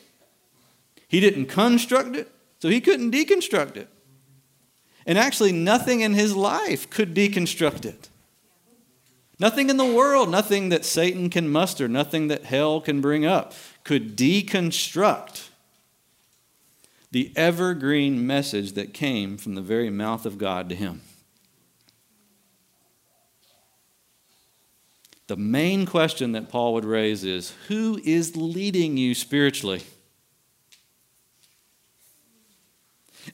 he 1.08 1.18
didn't 1.18 1.46
construct 1.46 2.14
it, 2.14 2.30
so 2.60 2.68
he 2.68 2.80
couldn't 2.80 3.10
deconstruct 3.10 3.76
it. 3.78 3.88
And 5.04 5.18
actually, 5.18 5.50
nothing 5.50 6.02
in 6.02 6.14
his 6.14 6.36
life 6.36 6.88
could 6.88 7.16
deconstruct 7.16 7.84
it. 7.84 8.10
Nothing 9.38 9.68
in 9.68 9.76
the 9.76 9.84
world, 9.84 10.30
nothing 10.30 10.70
that 10.70 10.84
Satan 10.84 11.28
can 11.28 11.48
muster, 11.48 11.88
nothing 11.88 12.28
that 12.28 12.44
hell 12.44 12.80
can 12.80 13.00
bring 13.00 13.26
up 13.26 13.52
could 13.84 14.16
deconstruct 14.16 15.48
the 17.10 17.32
evergreen 17.36 18.26
message 18.26 18.72
that 18.72 18.94
came 18.94 19.36
from 19.36 19.54
the 19.54 19.60
very 19.60 19.90
mouth 19.90 20.26
of 20.26 20.38
God 20.38 20.68
to 20.70 20.74
him. 20.74 21.02
the 25.26 25.36
main 25.36 25.86
question 25.86 26.32
that 26.32 26.48
Paul 26.48 26.74
would 26.74 26.84
raise 26.84 27.24
is 27.24 27.52
who 27.68 28.00
is 28.04 28.36
leading 28.36 28.96
you 28.96 29.14
spiritually? 29.14 29.82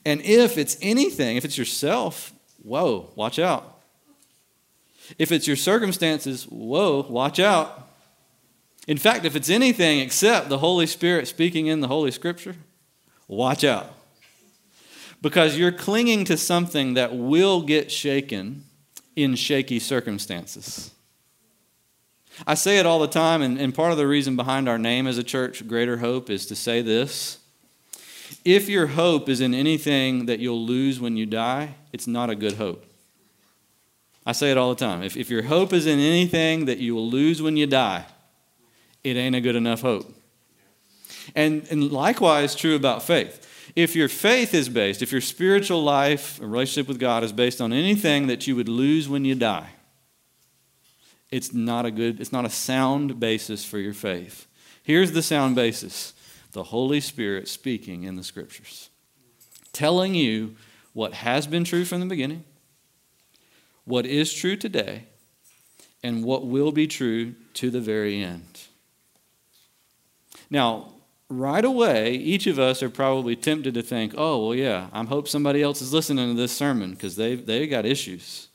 And 0.03 0.21
if 0.21 0.57
it's 0.57 0.75
anything, 0.81 1.37
if 1.37 1.45
it's 1.45 1.57
yourself, 1.57 2.33
whoa, 2.63 3.11
watch 3.15 3.37
out. 3.37 3.72
If 5.17 5.31
it's 5.31 5.47
your 5.47 5.55
circumstances, 5.55 6.45
whoa, 6.45 7.05
watch 7.09 7.39
out. 7.39 7.89
In 8.87 8.97
fact, 8.97 9.25
if 9.25 9.35
it's 9.35 9.49
anything 9.49 9.99
except 9.99 10.49
the 10.49 10.57
Holy 10.57 10.87
Spirit 10.87 11.27
speaking 11.27 11.67
in 11.67 11.79
the 11.79 11.87
Holy 11.87 12.11
Scripture, 12.11 12.55
watch 13.27 13.63
out. 13.63 13.93
Because 15.21 15.57
you're 15.57 15.71
clinging 15.71 16.25
to 16.25 16.35
something 16.35 16.95
that 16.95 17.15
will 17.15 17.61
get 17.61 17.91
shaken 17.91 18.65
in 19.15 19.35
shaky 19.35 19.79
circumstances. 19.79 20.91
I 22.47 22.55
say 22.55 22.79
it 22.79 22.85
all 22.85 22.99
the 22.99 23.07
time, 23.07 23.41
and, 23.41 23.59
and 23.59 23.73
part 23.73 23.91
of 23.91 23.97
the 23.97 24.07
reason 24.07 24.35
behind 24.35 24.67
our 24.67 24.79
name 24.79 25.07
as 25.07 25.17
a 25.17 25.23
church, 25.23 25.65
Greater 25.67 25.97
Hope, 25.97 26.29
is 26.29 26.45
to 26.47 26.55
say 26.55 26.81
this. 26.81 27.37
If 28.43 28.67
your 28.67 28.87
hope 28.87 29.29
is 29.29 29.39
in 29.39 29.53
anything 29.53 30.25
that 30.25 30.39
you'll 30.39 30.65
lose 30.65 30.99
when 30.99 31.15
you 31.15 31.25
die, 31.25 31.75
it's 31.93 32.07
not 32.07 32.29
a 32.29 32.35
good 32.35 32.53
hope. 32.53 32.85
I 34.25 34.31
say 34.31 34.51
it 34.51 34.57
all 34.57 34.69
the 34.73 34.79
time. 34.79 35.03
If, 35.03 35.17
if 35.17 35.29
your 35.29 35.43
hope 35.43 35.73
is 35.73 35.85
in 35.85 35.99
anything 35.99 36.65
that 36.65 36.77
you 36.77 36.95
will 36.95 37.09
lose 37.09 37.41
when 37.41 37.57
you 37.57 37.67
die, 37.67 38.05
it 39.03 39.17
ain't 39.17 39.35
a 39.35 39.41
good 39.41 39.55
enough 39.55 39.81
hope. 39.81 40.13
And, 41.35 41.65
and 41.69 41.91
likewise, 41.91 42.55
true 42.55 42.75
about 42.75 43.03
faith. 43.03 43.71
If 43.75 43.95
your 43.95 44.07
faith 44.07 44.53
is 44.53 44.69
based, 44.69 45.01
if 45.01 45.11
your 45.11 45.21
spiritual 45.21 45.83
life, 45.83 46.39
a 46.41 46.47
relationship 46.47 46.87
with 46.87 46.99
God 46.99 47.23
is 47.23 47.31
based 47.31 47.59
on 47.59 47.73
anything 47.73 48.27
that 48.27 48.45
you 48.45 48.55
would 48.55 48.69
lose 48.69 49.09
when 49.09 49.25
you 49.25 49.35
die, 49.35 49.69
it's 51.31 51.53
not 51.53 51.85
a 51.85 51.91
good, 51.91 52.21
it's 52.21 52.31
not 52.31 52.45
a 52.45 52.49
sound 52.49 53.19
basis 53.19 53.65
for 53.65 53.79
your 53.79 53.93
faith. 53.93 54.47
Here's 54.83 55.13
the 55.13 55.23
sound 55.23 55.55
basis 55.55 56.13
the 56.51 56.63
Holy 56.63 56.99
Spirit 56.99 57.47
speaking 57.47 58.03
in 58.03 58.15
the 58.15 58.23
scriptures, 58.23 58.89
telling 59.71 60.13
you 60.13 60.55
what 60.93 61.13
has 61.13 61.47
been 61.47 61.63
true 61.63 61.83
from 61.83 61.99
the 61.99 62.05
beginning, 62.05 62.43
what 63.85 64.05
is 64.05 64.33
true 64.33 64.55
today, 64.55 65.05
and 66.03 66.23
what 66.23 66.45
will 66.45 66.71
be 66.71 66.87
true 66.87 67.33
to 67.53 67.69
the 67.69 67.81
very 67.81 68.21
end. 68.21 68.61
Now, 70.49 70.93
right 71.29 71.65
away, 71.65 72.13
each 72.15 72.47
of 72.47 72.59
us 72.59 72.83
are 72.83 72.89
probably 72.89 73.35
tempted 73.35 73.73
to 73.73 73.81
think, 73.81 74.13
oh, 74.17 74.47
well, 74.47 74.55
yeah, 74.55 74.87
I 74.93 75.03
hope 75.03 75.27
somebody 75.27 75.61
else 75.61 75.81
is 75.81 75.93
listening 75.93 76.29
to 76.29 76.39
this 76.39 76.51
sermon 76.51 76.91
because 76.91 77.15
they've, 77.15 77.43
they've 77.45 77.69
got 77.69 77.85
issues. 77.85 78.49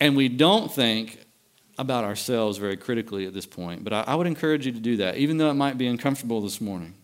And 0.00 0.16
we 0.16 0.28
don't 0.28 0.72
think 0.72 1.20
about 1.78 2.04
ourselves 2.04 2.58
very 2.58 2.76
critically 2.76 3.26
at 3.26 3.34
this 3.34 3.46
point, 3.46 3.84
but 3.84 3.92
I, 3.92 4.00
I 4.08 4.14
would 4.14 4.26
encourage 4.26 4.66
you 4.66 4.72
to 4.72 4.80
do 4.80 4.96
that, 4.98 5.16
even 5.16 5.38
though 5.38 5.50
it 5.50 5.54
might 5.54 5.78
be 5.78 5.86
uncomfortable 5.86 6.40
this 6.40 6.60
morning. 6.60 6.94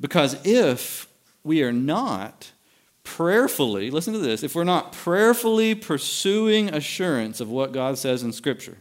Because 0.00 0.36
if 0.44 1.08
we 1.44 1.62
are 1.62 1.72
not 1.72 2.50
prayerfully, 3.04 3.90
listen 3.90 4.12
to 4.12 4.18
this, 4.18 4.42
if 4.42 4.54
we're 4.54 4.64
not 4.64 4.92
prayerfully 4.92 5.74
pursuing 5.74 6.72
assurance 6.72 7.40
of 7.40 7.50
what 7.50 7.72
God 7.72 7.98
says 7.98 8.22
in 8.22 8.32
Scripture, 8.32 8.78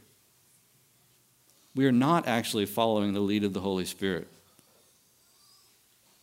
we 1.76 1.86
are 1.86 1.92
not 1.92 2.28
actually 2.28 2.66
following 2.66 3.14
the 3.14 3.20
lead 3.20 3.44
of 3.44 3.54
the 3.54 3.62
Holy 3.62 3.86
Spirit. 3.86 4.28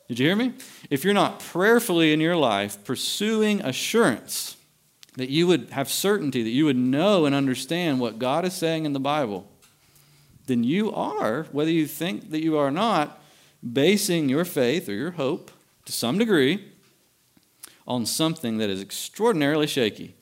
Did 0.09 0.19
you 0.19 0.27
hear 0.27 0.37
me? 0.37 0.55
If 0.89 1.05
you're 1.05 1.15
not 1.15 1.41
prayerfully 1.41 2.13
in 2.13 2.21
your 2.21 2.37
life 2.37 2.83
pursuing 2.85 3.61
assurance, 3.61 4.57
that 5.17 5.29
you 5.29 5.47
would 5.47 5.71
have 5.71 5.91
certainty, 5.91 6.43
that 6.43 6.51
you 6.51 6.65
would 6.65 6.77
know 6.77 7.27
and 7.27 7.35
understand 7.35 8.01
what 8.01 8.19
God 8.19 8.45
is 8.45 8.55
saying 8.55 8.85
in 8.85 8.93
the 8.93 9.01
Bible, 9.01 9.47
then 10.47 10.65
you 10.65 10.93
are, 10.93 11.45
whether 11.53 11.71
you 11.71 11.87
think 11.87 12.31
that 12.31 12.43
you 12.43 12.57
are 12.57 12.71
not, 12.71 13.21
basing 13.73 14.29
your 14.29 14.45
faith 14.45 14.89
or 14.89 14.95
your 14.95 15.11
hope 15.13 15.51
to 15.85 15.93
some 15.93 16.17
degree 16.17 16.65
on 17.89 18.05
something 18.07 18.59
that 18.59 18.71
is 18.71 18.81
extraordinarily 18.81 19.67
shaky. 19.67 20.15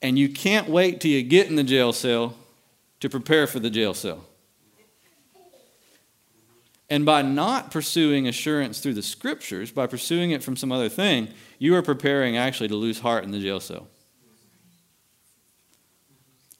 And 0.00 0.18
you 0.18 0.28
can't 0.28 0.68
wait 0.68 1.00
till 1.00 1.10
you 1.10 1.22
get 1.22 1.48
in 1.48 1.56
the 1.56 1.64
jail 1.64 1.92
cell 1.92 2.36
to 3.00 3.10
prepare 3.10 3.46
for 3.46 3.58
the 3.58 3.70
jail 3.70 3.92
cell. 3.92 4.24
And 6.88 7.04
by 7.04 7.22
not 7.22 7.70
pursuing 7.70 8.28
assurance 8.28 8.80
through 8.80 8.94
the 8.94 9.02
scriptures, 9.02 9.72
by 9.72 9.86
pursuing 9.86 10.30
it 10.30 10.42
from 10.42 10.56
some 10.56 10.70
other 10.70 10.88
thing, 10.88 11.28
you 11.58 11.74
are 11.74 11.82
preparing 11.82 12.36
actually 12.36 12.68
to 12.68 12.76
lose 12.76 13.00
heart 13.00 13.24
in 13.24 13.30
the 13.30 13.40
jail 13.40 13.60
cell. 13.60 13.88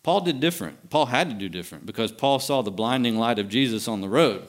Paul 0.02 0.22
did 0.22 0.40
different. 0.40 0.90
Paul 0.90 1.06
had 1.06 1.28
to 1.28 1.34
do 1.34 1.48
different 1.48 1.86
because 1.86 2.10
Paul 2.10 2.40
saw 2.40 2.62
the 2.62 2.70
blinding 2.72 3.16
light 3.16 3.38
of 3.38 3.48
Jesus 3.48 3.86
on 3.86 4.00
the 4.00 4.08
road. 4.08 4.48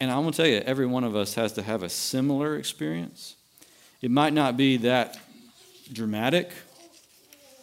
And 0.00 0.10
I'm 0.10 0.22
going 0.22 0.32
to 0.32 0.36
tell 0.36 0.46
you, 0.46 0.58
every 0.58 0.86
one 0.86 1.04
of 1.04 1.14
us 1.14 1.34
has 1.34 1.52
to 1.52 1.62
have 1.62 1.82
a 1.82 1.88
similar 1.88 2.56
experience. 2.56 3.36
It 4.00 4.10
might 4.10 4.32
not 4.32 4.56
be 4.56 4.76
that 4.78 5.18
dramatic 5.92 6.50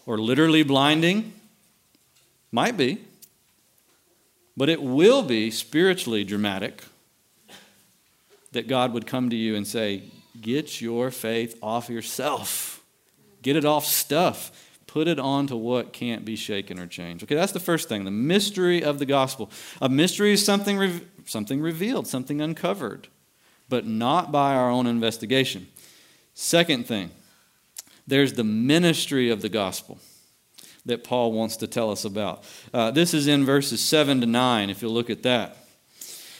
or 0.06 0.18
literally 0.18 0.64
blinding, 0.64 1.34
might 2.52 2.78
be, 2.78 3.00
but 4.58 4.70
it 4.70 4.82
will 4.82 5.24
be 5.24 5.52
spiritually 5.52 6.24
dramatic 6.24 6.84
that 8.52 8.68
God 8.68 8.94
would 8.94 9.08
come 9.08 9.30
to 9.30 9.36
you 9.36 9.56
and 9.56 9.68
say, 9.68 10.04
Get 10.42 10.82
your 10.82 11.12
faith 11.12 11.58
off 11.62 11.90
yourself, 11.90 12.84
get 13.42 13.56
it 13.56 13.66
off 13.66 13.86
stuff 13.86 14.52
put 14.96 15.10
it 15.10 15.20
on 15.20 15.46
to 15.46 15.58
what 15.58 15.92
can't 15.92 16.24
be 16.24 16.38
shaken 16.38 16.80
or 16.80 16.88
changed. 16.88 17.22
Okay, 17.22 17.36
that's 17.36 17.52
the 17.52 17.60
first 17.60 17.90
thing, 17.90 18.06
the 18.06 18.12
mystery 18.12 18.82
of 18.82 18.98
the 18.98 19.06
gospel. 19.06 19.52
A 19.82 19.90
mystery 19.90 20.32
is 20.32 20.46
something, 20.46 20.78
re- 20.78 21.02
something 21.26 21.60
revealed, 21.60 22.08
something 22.08 22.40
uncovered, 22.40 23.10
but 23.68 23.86
not 23.86 24.32
by 24.32 24.56
our 24.56 24.70
own 24.70 24.88
investigation. 24.88 25.68
Second 26.36 26.86
thing, 26.86 27.10
there's 28.06 28.34
the 28.34 28.44
ministry 28.44 29.32
of 29.32 29.42
the 29.42 29.50
gospel 29.50 29.98
that 30.86 31.04
Paul 31.04 31.32
wants 31.32 31.58
to 31.58 31.68
tell 31.68 31.90
us 31.90 32.06
about. 32.06 32.44
Uh, 32.72 32.92
this 32.92 33.16
is 33.16 33.26
in 33.26 33.44
verses 33.44 33.82
7 33.82 34.22
to 34.22 34.28
9, 34.28 34.70
if 34.70 34.84
you 34.84 34.90
look 34.90 35.10
at 35.10 35.24
that. 35.24 35.58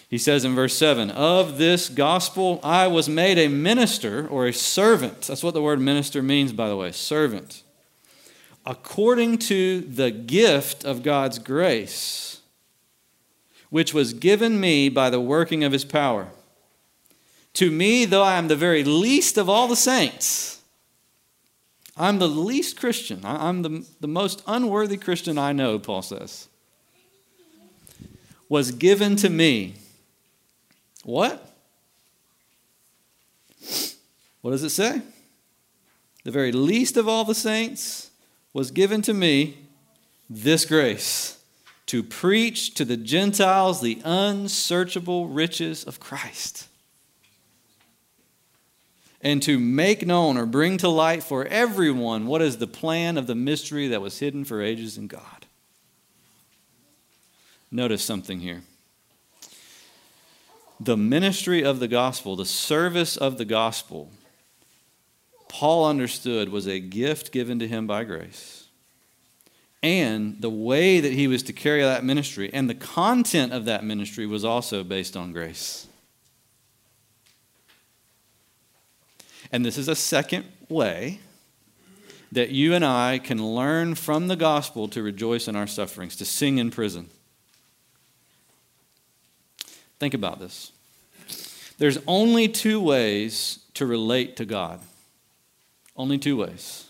He 0.08 0.20
says 0.20 0.46
in 0.46 0.54
verse 0.54 0.78
7 0.78 1.10
Of 1.10 1.58
this 1.58 1.90
gospel 1.90 2.60
I 2.64 2.86
was 2.86 3.10
made 3.10 3.40
a 3.40 3.48
minister 3.48 4.28
or 4.28 4.46
a 4.46 4.54
servant. 4.54 5.22
That's 5.24 5.42
what 5.42 5.56
the 5.56 5.64
word 5.64 5.80
minister 5.80 6.22
means, 6.22 6.54
by 6.54 6.70
the 6.70 6.78
way, 6.78 6.92
servant 6.92 7.64
according 8.66 9.38
to 9.38 9.82
the 9.82 10.10
gift 10.12 10.84
of 10.84 11.04
God's 11.04 11.40
grace, 11.40 12.42
which 13.70 13.94
was 13.94 14.14
given 14.14 14.60
me 14.60 14.90
by 14.90 15.10
the 15.10 15.22
working 15.22 15.64
of 15.64 15.72
his 15.72 15.86
power. 15.86 16.30
To 17.56 17.72
me, 17.72 18.04
though 18.04 18.24
I 18.24 18.38
am 18.38 18.50
the 18.50 18.56
very 18.56 18.84
least 18.84 19.38
of 19.38 19.50
all 19.50 19.68
the 19.70 19.78
saints, 19.78 20.62
I'm 21.96 22.20
the 22.20 22.28
least 22.28 22.78
Christian. 22.78 23.22
I'm 23.24 23.62
the, 23.62 23.88
the 24.02 24.08
most 24.08 24.44
unworthy 24.46 24.98
Christian 24.98 25.38
I 25.38 25.54
know, 25.54 25.80
Paul 25.80 26.02
says. 26.02 26.50
Was 28.50 28.72
given 28.72 29.16
to 29.18 29.30
me. 29.30 29.76
What? 31.04 31.50
What 34.42 34.52
does 34.52 34.64
it 34.64 34.72
say? 34.72 35.02
The 36.26 36.32
very 36.32 36.52
least 36.52 36.98
of 36.98 37.08
all 37.08 37.24
the 37.24 37.34
saints 37.34 38.12
was 38.52 38.70
given 38.70 39.02
to 39.04 39.14
me 39.14 39.58
this 40.30 40.66
grace 40.66 41.42
to 41.86 42.04
preach 42.04 42.74
to 42.74 42.84
the 42.84 42.98
Gentiles 42.98 43.80
the 43.80 44.02
unsearchable 44.04 45.30
riches 45.30 45.86
of 45.86 46.02
Christ 46.02 46.68
and 49.26 49.42
to 49.42 49.60
make 49.60 50.06
known 50.06 50.38
or 50.38 50.46
bring 50.46 50.78
to 50.78 50.88
light 50.88 51.24
for 51.24 51.48
everyone 51.48 52.28
what 52.28 52.44
is 52.44 52.60
the 52.60 52.68
plan 52.68 53.18
of 53.18 53.26
the 53.26 53.34
mystery 53.34 53.88
that 53.88 54.00
was 54.00 54.20
hidden 54.20 54.46
for 54.46 54.62
ages 54.62 55.00
in 55.00 55.08
God. 55.08 55.48
Notice 57.72 58.04
something 58.04 58.40
here. 58.40 58.62
The 60.80 60.96
ministry 60.96 61.64
of 61.64 61.80
the 61.80 61.88
gospel, 61.88 62.36
the 62.36 62.46
service 62.46 63.18
of 63.18 63.40
the 63.40 63.46
gospel, 63.46 64.12
Paul 65.48 65.88
understood 65.88 66.50
was 66.50 66.68
a 66.68 66.80
gift 66.80 67.32
given 67.32 67.58
to 67.58 67.68
him 67.68 67.88
by 67.88 68.04
grace. 68.04 68.68
And 69.82 70.40
the 70.40 70.52
way 70.52 71.00
that 71.00 71.14
he 71.14 71.28
was 71.28 71.42
to 71.44 71.54
carry 71.54 71.82
that 71.82 72.04
ministry 72.04 72.52
and 72.54 72.70
the 72.70 72.76
content 72.76 73.54
of 73.54 73.66
that 73.66 73.84
ministry 73.84 74.28
was 74.28 74.46
also 74.46 74.84
based 74.84 75.18
on 75.18 75.32
grace. 75.32 75.88
And 79.52 79.66
this 79.66 79.78
is 79.78 79.88
a 79.88 79.96
second 79.96 80.46
way 80.70 81.20
that 82.32 82.50
you 82.50 82.74
and 82.74 82.84
I 82.84 83.20
can 83.20 83.44
learn 83.44 83.96
from 83.96 84.28
the 84.28 84.36
gospel 84.36 84.88
to 84.90 85.02
rejoice 85.02 85.48
in 85.48 85.56
our 85.56 85.68
sufferings, 85.68 86.16
to 86.18 86.26
sing 86.26 86.58
in 86.58 86.72
prison. 86.72 87.10
Think 90.00 90.14
about 90.14 90.40
this. 90.40 90.72
There's 91.78 91.98
only 92.08 92.48
two 92.48 92.80
ways 92.80 93.60
to 93.76 93.86
relate 93.86 94.38
to 94.38 94.46
God. 94.46 94.82
Only 95.96 96.18
two 96.18 96.38
ways. 96.38 96.86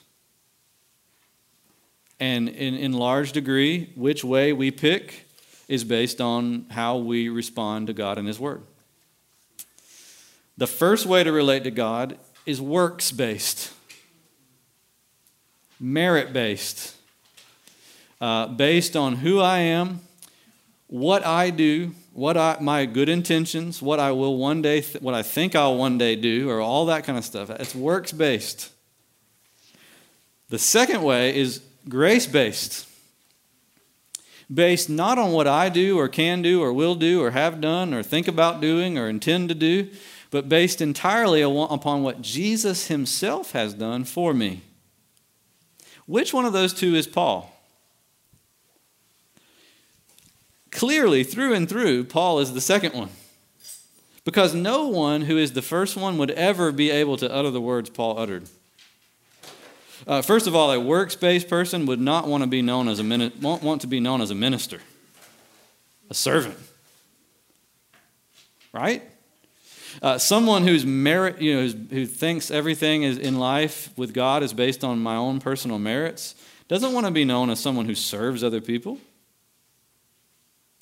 And 2.20 2.50
in, 2.50 2.76
in 2.76 2.94
large 2.94 3.32
degree, 3.32 3.92
which 3.96 4.24
way 4.24 4.54
we 4.54 4.72
pick 4.72 5.28
is 5.68 5.84
based 5.84 6.22
on 6.22 6.66
how 6.70 6.98
we 6.98 7.30
respond 7.30 7.88
to 7.88 7.94
God 7.94 8.18
and 8.18 8.28
His 8.28 8.40
Word. 8.40 8.64
The 10.58 10.68
first 10.68 11.06
way 11.06 11.24
to 11.24 11.32
relate 11.32 11.64
to 11.66 11.72
God 11.72 12.18
is 12.46 12.62
works 12.62 13.12
based, 13.12 13.74
merit 15.80 16.32
based, 16.34 16.96
uh, 18.22 18.48
based 18.48 18.96
on 18.96 19.16
who 19.16 19.40
I 19.40 19.60
am, 19.60 20.02
what 20.88 21.26
I 21.26 21.50
do, 21.50 21.94
what 22.14 22.38
I, 22.38 22.58
my 22.62 22.86
good 22.86 23.10
intentions, 23.10 23.82
what 23.82 24.00
I 24.00 24.12
will 24.12 24.38
one 24.38 24.62
day, 24.62 24.82
th- 24.82 25.02
what 25.02 25.14
I 25.14 25.22
think 25.22 25.56
I'll 25.56 25.76
one 25.76 25.98
day 25.98 26.16
do, 26.16 26.50
or 26.50 26.62
all 26.62 26.86
that 26.86 27.04
kind 27.04 27.18
of 27.18 27.26
stuff. 27.26 27.50
It's 27.50 27.76
works 27.76 28.12
based. 28.12 28.72
The 30.50 30.60
second 30.60 31.02
way 31.02 31.36
is 31.36 31.62
grace 31.90 32.28
based, 32.28 32.88
based 34.54 34.90
not 34.90 35.18
on 35.18 35.32
what 35.32 35.48
I 35.48 35.70
do, 35.70 36.00
or 36.00 36.08
can 36.08 36.42
do, 36.42 36.62
or 36.62 36.72
will 36.72 36.96
do, 36.96 37.22
or 37.22 37.32
have 37.32 37.60
done, 37.60 37.94
or 37.94 38.04
think 38.04 38.28
about 38.28 38.62
doing, 38.62 38.98
or 38.98 39.10
intend 39.10 39.50
to 39.50 39.56
do, 39.56 39.90
but 40.36 40.50
based 40.50 40.82
entirely 40.82 41.42
upon 41.42 42.04
what 42.04 42.22
Jesus 42.22 42.88
himself 42.88 43.54
has 43.54 43.74
done 43.74 44.04
for 44.04 44.34
me. 44.34 44.64
Which 46.08 46.34
one 46.34 46.44
of 46.44 46.52
those 46.52 46.74
two 46.74 46.94
is 46.94 47.08
Paul? 47.08 47.58
Clearly, 50.72 51.24
through 51.24 51.54
and 51.54 51.70
through, 51.70 52.04
Paul 52.04 52.40
is 52.40 52.54
the 52.54 52.60
second 52.60 52.94
one. 52.94 53.12
Because 54.26 54.54
no 54.54 54.90
one 54.90 55.22
who 55.22 55.38
is 55.38 55.54
the 55.54 55.62
first 55.62 55.96
one 55.96 56.18
would 56.18 56.32
ever 56.32 56.74
be 56.74 56.92
able 56.92 57.16
to 57.16 57.34
utter 57.34 57.50
the 57.50 57.62
words 57.62 57.90
Paul 57.90 58.20
uttered. 58.20 58.50
Uh, 60.06 60.22
first 60.22 60.48
of 60.48 60.54
all, 60.54 60.70
a 60.70 60.82
works-based 60.82 61.48
person 61.48 61.86
would 61.86 62.02
not 62.02 62.28
want 62.28 62.44
to 62.44 62.48
be 62.48 62.62
known 62.62 62.90
as 62.90 63.00
a 63.00 63.06
min- 63.06 63.32
won't 63.40 63.64
want 63.64 63.80
to 63.84 63.88
be 63.88 64.02
known 64.02 64.20
as 64.20 64.32
a 64.32 64.36
minister, 64.36 64.82
a 66.10 66.14
servant, 66.14 66.58
right? 68.74 69.02
Uh, 70.06 70.20
someone 70.20 70.62
who's 70.62 70.86
merit, 70.86 71.42
you 71.42 71.56
know, 71.56 71.68
who 71.90 72.06
thinks 72.06 72.52
everything 72.52 73.02
is 73.02 73.18
in 73.18 73.40
life 73.40 73.90
with 73.98 74.14
God 74.14 74.44
is 74.44 74.54
based 74.54 74.84
on 74.84 75.00
my 75.00 75.16
own 75.16 75.40
personal 75.40 75.80
merits, 75.80 76.36
doesn't 76.68 76.94
want 76.94 77.08
to 77.08 77.12
be 77.12 77.26
known 77.26 77.50
as 77.50 77.60
someone 77.60 77.88
who 77.88 77.96
serves 77.96 78.44
other 78.44 78.62
people. 78.62 79.00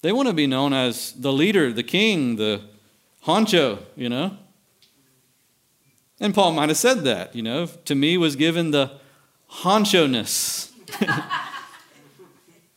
They 0.02 0.12
want 0.12 0.28
to 0.28 0.34
be 0.34 0.46
known 0.46 0.74
as 0.74 1.14
the 1.14 1.32
leader, 1.32 1.72
the 1.72 1.84
king, 1.84 2.36
the 2.36 2.64
honcho, 3.26 3.80
you 3.96 4.10
know. 4.10 4.38
And 6.20 6.36
Paul 6.36 6.52
might 6.52 6.68
have 6.68 6.78
said 6.78 7.06
that, 7.06 7.34
you 7.34 7.44
know. 7.44 7.68
To 7.68 7.96
me 7.96 8.18
was 8.18 8.36
given 8.36 8.72
the 8.72 8.92
honcho-ness 9.50 10.70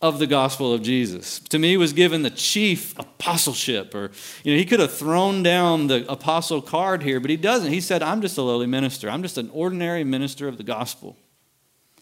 of 0.03 0.19
the 0.19 0.27
gospel 0.27 0.75
of 0.75 0.83
Jesus. 0.83 1.39
To 1.41 1.59
me 1.59 1.77
was 1.77 1.93
given 1.93 2.23
the 2.23 2.31
chief 2.31 2.99
apostleship 2.99 3.95
or 3.95 4.11
you 4.45 4.53
know 4.53 4.59
he 4.59 4.67
could 4.67 4.81
have 4.81 4.93
thrown 4.93 5.43
down 5.43 5.87
the 5.87 6.11
apostle 6.11 6.61
card 6.61 7.03
here 7.03 7.19
but 7.19 7.31
he 7.31 7.37
doesn't. 7.37 7.73
He 7.73 7.81
said 7.81 8.03
I'm 8.03 8.21
just 8.21 8.37
a 8.37 8.43
lowly 8.43 8.67
minister. 8.67 9.09
I'm 9.09 9.23
just 9.23 9.39
an 9.39 9.51
ordinary 9.53 10.05
minister 10.05 10.49
of 10.49 10.59
the 10.59 10.65
gospel. 10.65 11.17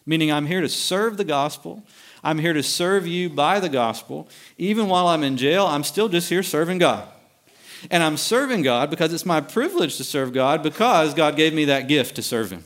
Meaning 0.05 0.31
I'm 0.31 0.45
here 0.45 0.61
to 0.61 0.69
serve 0.69 1.17
the 1.17 1.23
gospel. 1.23 1.83
I'm 2.23 2.39
here 2.39 2.53
to 2.53 2.63
serve 2.63 3.07
you 3.07 3.29
by 3.29 3.59
the 3.59 3.69
gospel. 3.69 4.27
Even 4.57 4.87
while 4.87 5.07
I'm 5.07 5.23
in 5.23 5.37
jail, 5.37 5.65
I'm 5.65 5.83
still 5.83 6.09
just 6.09 6.29
here 6.29 6.43
serving 6.43 6.79
God. 6.79 7.07
And 7.89 8.03
I'm 8.03 8.17
serving 8.17 8.61
God 8.63 8.89
because 8.89 9.13
it's 9.13 9.25
my 9.25 9.41
privilege 9.41 9.97
to 9.97 10.03
serve 10.03 10.33
God 10.33 10.63
because 10.63 11.13
God 11.13 11.35
gave 11.35 11.53
me 11.53 11.65
that 11.65 11.87
gift 11.87 12.15
to 12.15 12.23
serve 12.23 12.51
him. 12.51 12.63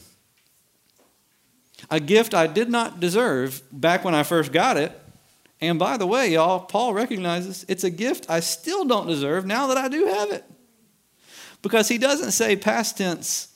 A 1.89 1.99
gift 1.99 2.33
I 2.33 2.47
did 2.47 2.69
not 2.69 2.99
deserve 2.99 3.61
back 3.71 4.03
when 4.03 4.15
I 4.15 4.23
first 4.23 4.51
got 4.51 4.77
it, 4.77 4.97
and 5.61 5.77
by 5.77 5.97
the 5.97 6.07
way, 6.07 6.31
y'all, 6.31 6.61
Paul 6.61 6.93
recognizes 6.93 7.65
it's 7.67 7.83
a 7.83 7.89
gift 7.89 8.29
I 8.29 8.39
still 8.39 8.85
don't 8.85 9.07
deserve 9.07 9.45
now 9.45 9.67
that 9.67 9.77
I 9.77 9.89
do 9.89 10.05
have 10.05 10.31
it. 10.31 10.45
Because 11.61 11.89
he 11.89 11.97
doesn't 11.97 12.31
say 12.31 12.55
past 12.55 12.97
tense, 12.97 13.53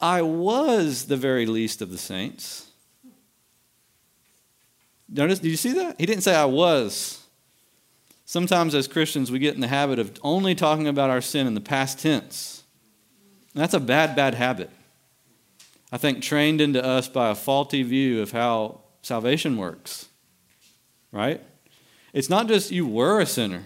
I 0.00 0.22
was 0.22 1.06
the 1.06 1.16
very 1.16 1.44
least 1.46 1.82
of 1.82 1.90
the 1.90 1.98
saints. 1.98 2.68
Notice, 5.08 5.38
did 5.38 5.50
you 5.50 5.56
see 5.56 5.72
that? 5.74 6.00
He 6.00 6.06
didn't 6.06 6.22
say 6.22 6.34
I 6.34 6.46
was. 6.46 7.22
Sometimes 8.24 8.74
as 8.74 8.88
Christians, 8.88 9.30
we 9.30 9.38
get 9.38 9.54
in 9.54 9.60
the 9.60 9.68
habit 9.68 9.98
of 9.98 10.18
only 10.22 10.54
talking 10.54 10.88
about 10.88 11.10
our 11.10 11.20
sin 11.20 11.46
in 11.46 11.54
the 11.54 11.60
past 11.60 12.00
tense. 12.00 12.64
And 13.54 13.62
that's 13.62 13.74
a 13.74 13.80
bad, 13.80 14.16
bad 14.16 14.34
habit. 14.34 14.70
I 15.92 15.98
think 15.98 16.22
trained 16.22 16.60
into 16.60 16.82
us 16.82 17.08
by 17.08 17.30
a 17.30 17.34
faulty 17.34 17.82
view 17.82 18.22
of 18.22 18.32
how 18.32 18.80
salvation 19.02 19.56
works 19.56 20.08
right? 21.12 21.40
It's 22.12 22.30
not 22.30 22.48
just 22.48 22.70
you 22.70 22.86
were 22.86 23.20
a 23.20 23.26
sinner, 23.26 23.64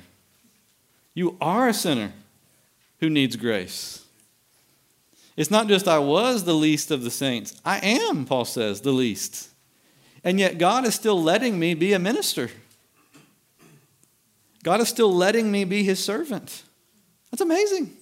you 1.15 1.37
are 1.41 1.69
a 1.69 1.75
sinner 1.75 2.13
who 2.99 3.11
needs 3.11 3.37
grace. 3.37 4.05
It's 5.37 5.51
not 5.51 5.69
just 5.69 5.89
I 5.89 5.99
was 5.99 6.45
the 6.45 6.55
least 6.55 6.91
of 6.91 7.03
the 7.03 7.11
saints, 7.11 7.61
I 7.65 7.79
am, 7.79 8.27
Paul 8.27 8.45
says, 8.45 8.81
the 8.81 8.93
least. 8.93 9.49
And 10.23 10.39
yet 10.39 10.59
God 10.59 10.85
is 10.85 10.95
still 10.95 11.21
letting 11.23 11.59
me 11.59 11.73
be 11.75 11.93
a 11.95 11.99
minister. 11.99 12.51
God 14.63 14.81
is 14.81 14.89
still 14.89 15.15
letting 15.15 15.51
me 15.51 15.65
be 15.65 15.83
his 15.83 16.03
servant. 16.05 16.63
That's 17.31 17.41
amazing. 17.41 17.97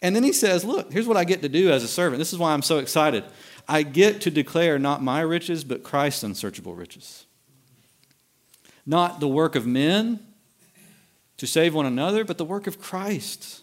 And 0.00 0.16
then 0.16 0.22
he 0.22 0.32
says, 0.32 0.64
Look, 0.64 0.92
here's 0.92 1.06
what 1.06 1.18
I 1.18 1.24
get 1.24 1.42
to 1.42 1.48
do 1.48 1.70
as 1.70 1.84
a 1.84 1.88
servant. 1.88 2.18
This 2.18 2.32
is 2.32 2.38
why 2.38 2.54
I'm 2.54 2.62
so 2.62 2.78
excited. 2.78 3.24
I 3.68 3.82
get 3.82 4.22
to 4.22 4.30
declare 4.30 4.78
not 4.78 5.02
my 5.02 5.20
riches, 5.20 5.62
but 5.62 5.82
Christ's 5.82 6.22
unsearchable 6.22 6.74
riches 6.74 7.26
not 8.86 9.20
the 9.20 9.28
work 9.28 9.54
of 9.56 9.66
men 9.66 10.20
to 11.36 11.46
save 11.46 11.74
one 11.74 11.86
another, 11.86 12.24
but 12.24 12.38
the 12.38 12.44
work 12.44 12.66
of 12.66 12.80
Christ. 12.80 13.62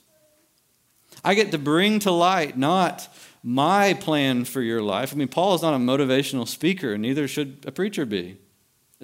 I 1.24 1.36
get 1.36 1.52
to 1.52 1.58
bring 1.58 2.00
to 2.00 2.12
light 2.12 2.58
not 2.58 3.08
my 3.44 3.94
plan 3.94 4.46
for 4.46 4.62
your 4.62 4.82
life. 4.82 5.14
I 5.14 5.16
mean, 5.16 5.28
Paul 5.28 5.56
is 5.56 5.62
not 5.62 5.74
a 5.74 5.78
motivational 5.78 6.48
speaker, 6.48 6.98
neither 6.98 7.28
should 7.28 7.64
a 7.68 7.72
preacher 7.72 8.06
be 8.06 8.38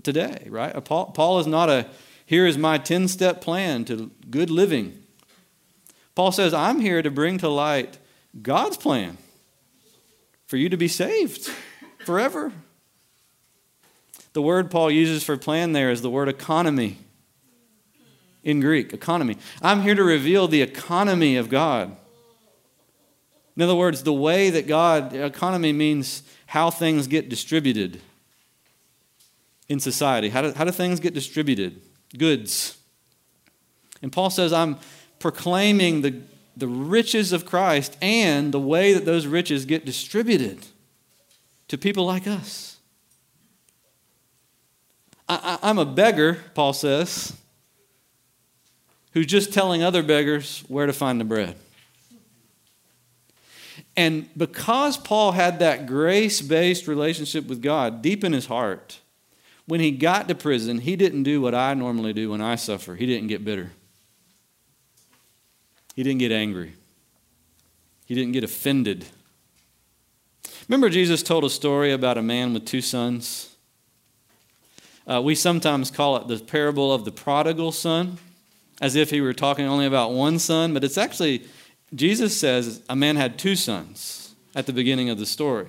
today, 0.01 0.47
right? 0.49 0.83
Paul, 0.83 1.07
Paul 1.07 1.39
is 1.39 1.47
not 1.47 1.69
a 1.69 1.87
here 2.25 2.47
is 2.47 2.57
my 2.57 2.77
10 2.77 3.07
step 3.07 3.41
plan 3.41 3.85
to 3.85 4.09
good 4.29 4.49
living. 4.49 4.97
Paul 6.15 6.31
says, 6.31 6.53
I'm 6.53 6.79
here 6.79 7.01
to 7.01 7.11
bring 7.11 7.37
to 7.39 7.49
light 7.49 7.97
God's 8.41 8.77
plan 8.77 9.17
for 10.47 10.57
you 10.57 10.69
to 10.69 10.77
be 10.77 10.87
saved 10.87 11.49
forever. 12.05 12.51
The 14.33 14.41
word 14.41 14.71
Paul 14.71 14.91
uses 14.91 15.23
for 15.23 15.37
plan 15.37 15.71
there 15.71 15.91
is 15.91 16.01
the 16.01 16.09
word 16.09 16.27
economy 16.27 16.97
in 18.43 18.59
Greek, 18.59 18.91
economy. 18.93 19.37
I'm 19.61 19.81
here 19.81 19.95
to 19.95 20.03
reveal 20.03 20.47
the 20.47 20.61
economy 20.61 21.37
of 21.37 21.49
God. 21.49 21.95
In 23.55 23.61
other 23.61 23.75
words, 23.75 24.03
the 24.03 24.13
way 24.13 24.49
that 24.49 24.67
God, 24.67 25.13
economy 25.13 25.71
means 25.71 26.23
how 26.47 26.71
things 26.71 27.07
get 27.07 27.29
distributed 27.29 28.01
in 29.69 29.79
society. 29.79 30.29
How 30.29 30.41
do, 30.41 30.51
how 30.53 30.65
do 30.65 30.71
things 30.71 30.99
get 30.99 31.13
distributed? 31.13 31.81
Goods. 32.17 32.77
And 34.01 34.11
Paul 34.11 34.29
says, 34.29 34.51
I'm 34.51 34.77
proclaiming 35.19 36.01
the, 36.01 36.21
the 36.57 36.67
riches 36.67 37.31
of 37.31 37.45
Christ 37.45 37.95
and 38.01 38.51
the 38.51 38.59
way 38.59 38.93
that 38.93 39.05
those 39.05 39.27
riches 39.27 39.65
get 39.65 39.85
distributed 39.85 40.65
to 41.67 41.77
people 41.77 42.05
like 42.05 42.27
us. 42.27 42.72
I, 45.41 45.69
am 45.69 45.77
a 45.77 45.85
beggar, 45.85 46.39
Paul 46.53 46.73
says, 46.73 47.33
who's 49.13 49.25
just 49.25 49.53
telling 49.53 49.83
other 49.83 50.03
beggars 50.03 50.63
where 50.67 50.85
to 50.85 50.93
find 50.93 51.19
the 51.19 51.25
bread. 51.25 51.55
And 53.95 54.27
because 54.35 54.97
Paul 54.97 55.33
had 55.33 55.59
that 55.59 55.85
grace 55.85 56.41
based 56.41 56.87
relationship 56.87 57.47
with 57.47 57.61
God 57.61 58.01
deep 58.01 58.23
in 58.23 58.33
his 58.33 58.47
heart, 58.47 58.99
when 59.65 59.79
he 59.79 59.91
got 59.91 60.27
to 60.27 60.35
prison, 60.35 60.79
he 60.79 60.95
didn't 60.95 61.23
do 61.23 61.41
what 61.41 61.55
I 61.55 61.73
normally 61.73 62.11
do 62.11 62.31
when 62.31 62.41
I 62.41 62.55
suffer. 62.55 62.95
He 62.95 63.05
didn't 63.05 63.27
get 63.27 63.45
bitter, 63.45 63.71
he 65.95 66.03
didn't 66.03 66.19
get 66.19 66.31
angry, 66.31 66.73
he 68.05 68.15
didn't 68.15 68.33
get 68.33 68.43
offended. 68.43 69.05
Remember, 70.67 70.89
Jesus 70.89 71.21
told 71.21 71.43
a 71.43 71.49
story 71.49 71.91
about 71.91 72.17
a 72.17 72.21
man 72.21 72.53
with 72.53 72.65
two 72.65 72.81
sons? 72.81 73.52
Uh, 75.07 75.21
we 75.21 75.35
sometimes 75.35 75.91
call 75.91 76.15
it 76.17 76.27
the 76.27 76.39
parable 76.39 76.93
of 76.93 77.05
the 77.05 77.11
prodigal 77.11 77.71
son, 77.71 78.17
as 78.81 78.95
if 78.95 79.09
he 79.09 79.21
were 79.21 79.33
talking 79.33 79.65
only 79.65 79.85
about 79.85 80.11
one 80.11 80.39
son, 80.39 80.73
but 80.73 80.83
it's 80.83 80.97
actually, 80.97 81.45
Jesus 81.93 82.39
says 82.39 82.81
a 82.89 82.95
man 82.95 83.15
had 83.15 83.37
two 83.37 83.55
sons 83.55 84.35
at 84.55 84.65
the 84.65 84.73
beginning 84.73 85.09
of 85.09 85.19
the 85.19 85.25
story. 85.25 85.67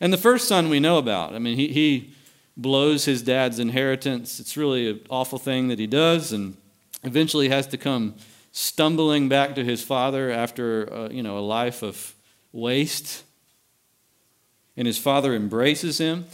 And 0.00 0.12
the 0.12 0.18
first 0.18 0.48
son 0.48 0.68
we 0.68 0.80
know 0.80 0.98
about. 0.98 1.34
I 1.34 1.38
mean, 1.38 1.56
he, 1.56 1.68
he 1.68 2.14
blows 2.56 3.04
his 3.04 3.22
dad's 3.22 3.58
inheritance. 3.58 4.40
It's 4.40 4.56
really 4.56 4.90
an 4.90 5.00
awful 5.10 5.38
thing 5.38 5.68
that 5.68 5.78
he 5.78 5.86
does, 5.86 6.32
and 6.32 6.56
eventually 7.02 7.48
has 7.48 7.66
to 7.68 7.76
come 7.76 8.14
stumbling 8.52 9.28
back 9.28 9.54
to 9.54 9.64
his 9.64 9.82
father 9.82 10.30
after 10.30 10.92
uh, 10.92 11.08
you 11.10 11.22
know 11.22 11.38
a 11.38 11.40
life 11.40 11.82
of 11.82 12.14
waste. 12.52 13.24
And 14.78 14.86
his 14.86 14.98
father 14.98 15.34
embraces 15.34 15.98
him. 15.98 16.26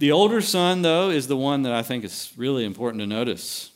The 0.00 0.12
older 0.12 0.40
son, 0.40 0.80
though, 0.80 1.10
is 1.10 1.26
the 1.26 1.36
one 1.36 1.60
that 1.64 1.74
I 1.74 1.82
think 1.82 2.04
is 2.04 2.32
really 2.34 2.64
important 2.64 3.02
to 3.02 3.06
notice 3.06 3.70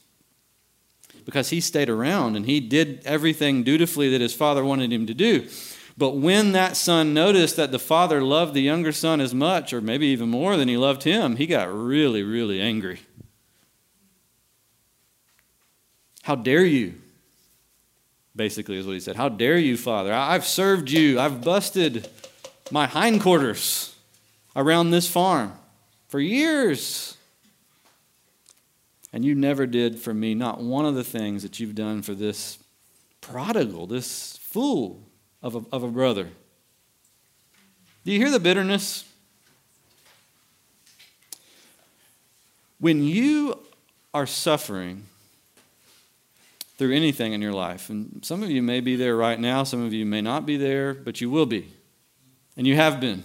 because 1.26 1.50
he 1.50 1.60
stayed 1.60 1.90
around 1.90 2.34
and 2.34 2.46
he 2.46 2.60
did 2.60 3.02
everything 3.04 3.62
dutifully 3.62 4.08
that 4.08 4.22
his 4.22 4.32
father 4.32 4.64
wanted 4.64 4.90
him 4.90 5.06
to 5.06 5.12
do. 5.12 5.46
But 5.98 6.16
when 6.16 6.52
that 6.52 6.78
son 6.78 7.12
noticed 7.12 7.56
that 7.56 7.72
the 7.72 7.78
father 7.78 8.22
loved 8.22 8.54
the 8.54 8.62
younger 8.62 8.90
son 8.90 9.20
as 9.20 9.34
much, 9.34 9.74
or 9.74 9.82
maybe 9.82 10.06
even 10.06 10.30
more 10.30 10.56
than 10.56 10.66
he 10.66 10.78
loved 10.78 11.02
him, 11.02 11.36
he 11.36 11.46
got 11.46 11.70
really, 11.70 12.22
really 12.22 12.58
angry. 12.58 13.00
How 16.22 16.36
dare 16.36 16.64
you? 16.64 16.94
Basically, 18.34 18.78
is 18.78 18.86
what 18.86 18.94
he 18.94 19.00
said. 19.00 19.16
How 19.16 19.28
dare 19.28 19.58
you, 19.58 19.76
Father? 19.76 20.14
I've 20.14 20.46
served 20.46 20.90
you. 20.90 21.20
I've 21.20 21.44
busted 21.44 22.08
my 22.70 22.86
hindquarters 22.86 23.94
around 24.56 24.90
this 24.90 25.06
farm 25.06 25.58
for 26.14 26.20
years. 26.20 27.16
And 29.12 29.24
you 29.24 29.34
never 29.34 29.66
did 29.66 29.98
for 29.98 30.14
me 30.14 30.32
not 30.32 30.60
one 30.60 30.86
of 30.86 30.94
the 30.94 31.02
things 31.02 31.42
that 31.42 31.58
you've 31.58 31.74
done 31.74 32.02
for 32.02 32.14
this 32.14 32.60
prodigal, 33.20 33.88
this 33.88 34.36
fool 34.36 35.02
of 35.42 35.56
a, 35.56 35.62
of 35.72 35.82
a 35.82 35.88
brother. 35.88 36.28
Do 38.04 38.12
you 38.12 38.20
hear 38.20 38.30
the 38.30 38.38
bitterness? 38.38 39.04
When 42.78 43.02
you 43.02 43.58
are 44.14 44.24
suffering 44.24 45.06
through 46.78 46.94
anything 46.94 47.32
in 47.32 47.42
your 47.42 47.54
life, 47.54 47.90
and 47.90 48.24
some 48.24 48.40
of 48.44 48.50
you 48.52 48.62
may 48.62 48.78
be 48.78 48.94
there 48.94 49.16
right 49.16 49.40
now, 49.40 49.64
some 49.64 49.84
of 49.84 49.92
you 49.92 50.06
may 50.06 50.20
not 50.20 50.46
be 50.46 50.56
there, 50.56 50.94
but 50.94 51.20
you 51.20 51.28
will 51.28 51.46
be, 51.46 51.72
and 52.56 52.68
you 52.68 52.76
have 52.76 53.00
been. 53.00 53.24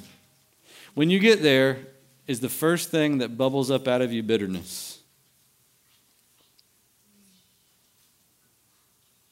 When 0.96 1.12
you 1.12 1.20
get 1.20 1.44
there, 1.44 1.78
is 2.30 2.42
the 2.42 2.48
first 2.48 2.92
thing 2.92 3.18
that 3.18 3.40
bubbles 3.40 3.72
up 3.72 3.88
out 3.88 4.04
of 4.04 4.14
you 4.14 4.22
bitterness. 4.22 5.00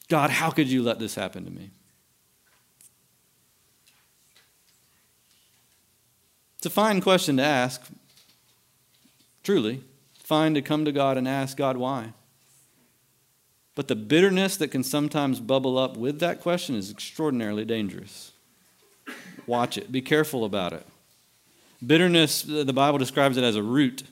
God, 0.07 0.31
how 0.31 0.49
could 0.49 0.67
you 0.67 0.81
let 0.81 0.97
this 0.97 1.13
happen 1.13 1.45
to 1.45 1.51
me? 1.51 1.69
It's 6.57 6.65
a 6.65 6.71
fine 6.71 6.99
question 6.99 7.38
to 7.38 7.43
ask, 7.43 7.83
truly. 9.43 9.83
Fine 10.23 10.55
to 10.55 10.63
come 10.63 10.83
to 10.83 10.91
God 10.91 11.19
and 11.19 11.27
ask 11.27 11.55
God 11.55 11.77
why. 11.77 12.13
But 13.75 13.89
the 13.89 13.95
bitterness 13.95 14.57
that 14.57 14.69
can 14.69 14.83
sometimes 14.83 15.39
bubble 15.39 15.77
up 15.77 15.97
with 15.97 16.19
that 16.21 16.41
question 16.41 16.73
is 16.73 16.89
extraordinarily 16.89 17.63
dangerous. 17.63 18.31
Watch 19.45 19.77
it, 19.77 19.91
be 19.91 20.01
careful 20.01 20.43
about 20.43 20.73
it. 20.73 20.88
Bitterness, 21.85 22.41
the 22.41 22.73
Bible 22.73 22.97
describes 22.97 23.37
it 23.37 23.43
as 23.43 23.55
a 23.55 23.63
root 23.63 24.03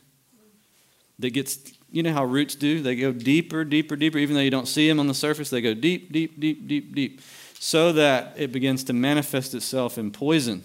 that 1.20 1.32
gets, 1.32 1.74
you 1.92 2.04
know 2.04 2.14
how 2.14 2.26
roots 2.26 2.56
do? 2.56 2.82
They 2.82 2.96
go 2.96 3.12
deeper, 3.12 3.64
deeper, 3.64 3.96
deeper. 3.96 4.18
Even 4.18 4.36
though 4.36 4.42
you 4.42 4.52
don't 4.52 4.68
see 4.68 4.88
them 4.88 5.00
on 5.00 5.08
the 5.08 5.14
surface, 5.14 5.50
they 5.50 5.62
go 5.62 5.74
deep, 5.74 6.12
deep, 6.12 6.40
deep, 6.40 6.68
deep, 6.68 6.94
deep, 6.94 7.22
so 7.60 7.92
that 7.94 8.34
it 8.38 8.52
begins 8.52 8.84
to 8.86 8.94
manifest 8.94 9.56
itself 9.56 9.98
in 9.98 10.12
poison. 10.12 10.64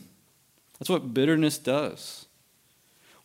That's 0.78 0.90
what 0.90 1.14
bitterness 1.14 1.58
does. 1.58 2.26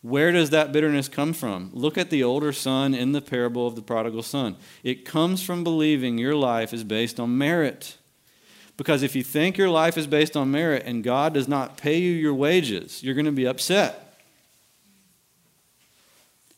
Where 0.02 0.30
does 0.30 0.50
that 0.50 0.72
bitterness 0.72 1.08
come 1.08 1.32
from? 1.32 1.70
Look 1.72 1.98
at 1.98 2.10
the 2.10 2.22
older 2.22 2.52
son 2.52 2.94
in 2.94 3.12
the 3.12 3.20
parable 3.20 3.66
of 3.66 3.74
the 3.74 3.82
prodigal 3.82 4.22
son. 4.22 4.56
It 4.84 5.04
comes 5.04 5.42
from 5.42 5.64
believing 5.64 6.16
your 6.16 6.36
life 6.36 6.72
is 6.72 6.84
based 6.84 7.18
on 7.18 7.36
merit. 7.36 7.96
Because 8.76 9.02
if 9.02 9.16
you 9.16 9.22
think 9.22 9.56
your 9.56 9.70
life 9.70 9.96
is 9.96 10.06
based 10.06 10.36
on 10.36 10.50
merit 10.50 10.84
and 10.84 11.02
God 11.02 11.34
does 11.34 11.48
not 11.48 11.76
pay 11.76 11.98
you 11.98 12.12
your 12.12 12.34
wages, 12.34 13.02
you're 13.02 13.14
going 13.14 13.26
to 13.26 13.32
be 13.32 13.46
upset. 13.46 14.02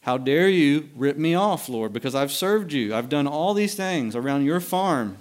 How 0.00 0.16
dare 0.16 0.48
you 0.48 0.88
rip 0.96 1.16
me 1.16 1.34
off, 1.34 1.68
Lord, 1.68 1.92
because 1.92 2.14
I've 2.14 2.32
served 2.32 2.72
you. 2.72 2.94
I've 2.94 3.08
done 3.08 3.26
all 3.26 3.54
these 3.54 3.74
things 3.74 4.16
around 4.16 4.44
your 4.44 4.58
farm. 4.58 5.18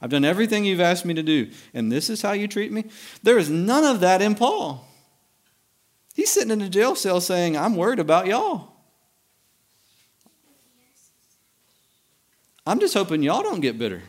I've 0.00 0.10
done 0.10 0.24
everything 0.24 0.64
you've 0.64 0.80
asked 0.80 1.04
me 1.04 1.14
to 1.14 1.22
do, 1.22 1.50
and 1.72 1.90
this 1.90 2.10
is 2.10 2.22
how 2.22 2.32
you 2.32 2.48
treat 2.48 2.72
me? 2.72 2.84
There 3.22 3.38
is 3.38 3.48
none 3.48 3.84
of 3.84 4.00
that 4.00 4.20
in 4.20 4.34
Paul. 4.34 4.86
He's 6.14 6.30
sitting 6.30 6.50
in 6.50 6.62
a 6.62 6.68
jail 6.68 6.94
cell 6.94 7.20
saying, 7.20 7.56
I'm 7.56 7.76
worried 7.76 7.98
about 7.98 8.26
y'all. 8.26 8.72
I'm 12.66 12.80
just 12.80 12.94
hoping 12.94 13.22
y'all 13.22 13.42
don't 13.42 13.60
get 13.60 13.78
bitter. 13.78 14.02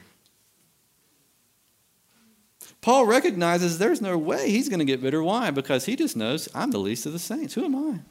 Paul 2.86 3.08
recognizes 3.08 3.80
there's 3.80 4.00
no 4.00 4.16
way 4.16 4.52
he's 4.52 4.70
going 4.70 4.78
to 4.78 4.86
get 4.86 5.02
bitter. 5.02 5.24
Why? 5.24 5.50
Because 5.50 5.86
he 5.86 5.96
just 5.96 6.16
knows 6.16 6.48
I'm 6.54 6.70
the 6.70 6.78
least 6.78 7.08
of 7.08 7.14
the 7.14 7.18
saints. 7.18 7.56
Who 7.56 7.66
am 7.66 7.76
I? 7.76 8.02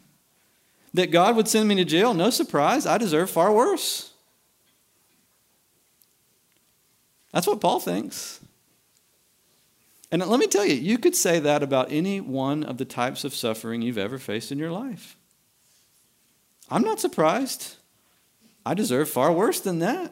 That 0.95 1.13
God 1.13 1.37
would 1.37 1.47
send 1.47 1.69
me 1.69 1.77
to 1.77 1.85
jail, 1.85 2.13
no 2.13 2.29
surprise. 2.29 2.85
I 2.85 2.99
deserve 2.99 3.31
far 3.31 3.53
worse. 3.53 4.11
That's 7.33 7.47
what 7.47 7.61
Paul 7.61 7.79
thinks. 7.79 8.41
And 10.11 10.27
let 10.27 10.41
me 10.41 10.49
tell 10.49 10.67
you, 10.67 10.75
you 10.75 10.99
could 10.99 11.15
say 11.15 11.39
that 11.39 11.63
about 11.63 11.93
any 11.93 12.21
one 12.21 12.65
of 12.65 12.77
the 12.77 12.85
types 12.85 13.23
of 13.23 13.33
suffering 13.33 13.81
you've 13.81 13.97
ever 13.97 14.19
faced 14.19 14.51
in 14.51 14.59
your 14.59 14.73
life. 14.73 15.17
I'm 16.69 16.83
not 16.83 16.99
surprised. 16.99 17.77
I 18.67 18.75
deserve 18.75 19.09
far 19.09 19.31
worse 19.31 19.61
than 19.61 19.79
that. 19.79 20.11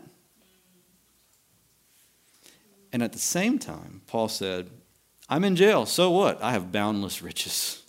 And 2.92 3.02
at 3.02 3.12
the 3.12 3.18
same 3.18 3.58
time, 3.58 4.02
Paul 4.06 4.28
said, 4.28 4.70
I'm 5.28 5.44
in 5.44 5.56
jail. 5.56 5.86
So 5.86 6.10
what? 6.10 6.42
I 6.42 6.52
have 6.52 6.70
boundless 6.70 7.22
riches. 7.22 7.82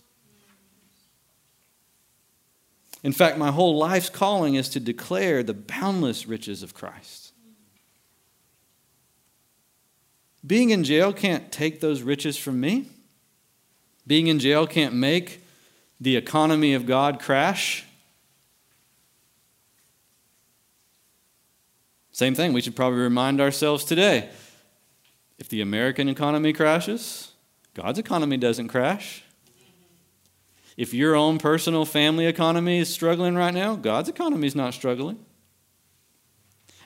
In 3.02 3.12
fact, 3.12 3.36
my 3.36 3.50
whole 3.50 3.76
life's 3.76 4.08
calling 4.08 4.54
is 4.54 4.70
to 4.70 4.80
declare 4.80 5.42
the 5.42 5.52
boundless 5.52 6.26
riches 6.26 6.62
of 6.62 6.72
Christ. 6.72 7.32
Being 10.46 10.70
in 10.70 10.84
jail 10.84 11.12
can't 11.12 11.52
take 11.52 11.80
those 11.80 12.00
riches 12.00 12.38
from 12.38 12.60
me. 12.60 12.86
Being 14.06 14.28
in 14.28 14.38
jail 14.38 14.66
can't 14.66 14.94
make 14.94 15.42
the 16.00 16.16
economy 16.16 16.72
of 16.72 16.86
God 16.86 17.20
crash. 17.20 17.84
Same 22.12 22.34
thing, 22.34 22.52
we 22.52 22.60
should 22.60 22.76
probably 22.76 23.00
remind 23.00 23.40
ourselves 23.40 23.84
today. 23.84 24.30
If 25.44 25.50
the 25.50 25.60
American 25.60 26.08
economy 26.08 26.54
crashes, 26.54 27.32
God's 27.74 27.98
economy 27.98 28.38
doesn't 28.38 28.68
crash. 28.68 29.24
If 30.78 30.94
your 30.94 31.14
own 31.14 31.36
personal 31.36 31.84
family 31.84 32.24
economy 32.24 32.78
is 32.78 32.88
struggling 32.88 33.34
right 33.34 33.52
now, 33.52 33.76
God's 33.76 34.08
economy 34.08 34.46
is 34.46 34.54
not 34.54 34.72
struggling. 34.72 35.18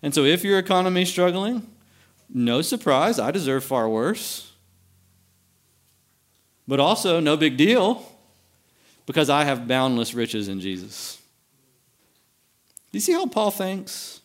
And 0.03 0.13
so 0.13 0.25
if 0.25 0.43
your 0.43 0.59
economy 0.59 1.03
is 1.03 1.09
struggling, 1.09 1.71
no 2.29 2.61
surprise, 2.61 3.21
I 3.21 3.31
deserve 3.31 3.63
far 3.63 3.89
worse. 3.89 4.51
But 6.67 6.81
also, 6.81 7.21
no 7.21 7.37
big 7.37 7.57
deal, 7.57 8.13
because 9.07 9.31
I 9.31 9.45
have 9.45 9.69
boundless 9.69 10.15
riches 10.15 10.49
in 10.49 10.59
Jesus. 10.59 11.23
Do 12.91 12.99
you 12.99 13.01
see 13.03 13.13
how 13.13 13.27
Paul 13.27 13.53
thinks? 13.53 14.21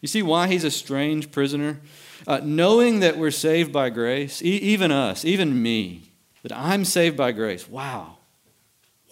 You 0.00 0.08
see 0.08 0.22
why 0.22 0.48
he's 0.48 0.64
a 0.64 0.70
strange 0.70 1.30
prisoner? 1.30 1.82
Uh, 2.26 2.40
knowing 2.42 3.00
that 3.00 3.18
we're 3.18 3.30
saved 3.30 3.72
by 3.72 3.90
grace, 3.90 4.42
e- 4.42 4.56
even 4.58 4.92
us, 4.92 5.24
even 5.24 5.60
me, 5.60 6.02
that 6.42 6.52
I'm 6.52 6.84
saved 6.84 7.16
by 7.16 7.32
grace. 7.32 7.68
Wow. 7.68 8.18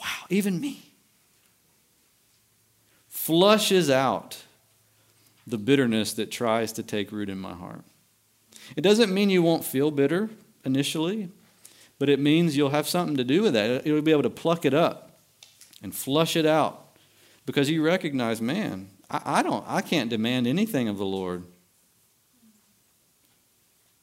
Wow, 0.00 0.26
even 0.28 0.60
me. 0.60 0.82
Flushes 3.08 3.90
out 3.90 4.42
the 5.46 5.58
bitterness 5.58 6.12
that 6.14 6.30
tries 6.30 6.72
to 6.72 6.82
take 6.82 7.12
root 7.12 7.28
in 7.28 7.38
my 7.38 7.52
heart. 7.52 7.82
It 8.76 8.82
doesn't 8.82 9.12
mean 9.12 9.30
you 9.30 9.42
won't 9.42 9.64
feel 9.64 9.90
bitter 9.90 10.30
initially, 10.64 11.28
but 11.98 12.08
it 12.08 12.18
means 12.18 12.56
you'll 12.56 12.70
have 12.70 12.88
something 12.88 13.16
to 13.16 13.24
do 13.24 13.42
with 13.42 13.54
that. 13.54 13.86
You'll 13.86 14.02
be 14.02 14.12
able 14.12 14.22
to 14.22 14.30
pluck 14.30 14.64
it 14.64 14.74
up 14.74 15.18
and 15.82 15.94
flush 15.94 16.36
it 16.36 16.46
out 16.46 16.96
because 17.46 17.68
you 17.68 17.82
recognize, 17.82 18.40
man, 18.40 18.88
I, 19.10 19.20
I 19.24 19.42
don't, 19.42 19.64
I 19.66 19.80
can't 19.80 20.08
demand 20.08 20.46
anything 20.46 20.88
of 20.88 20.98
the 20.98 21.04
Lord. 21.04 21.44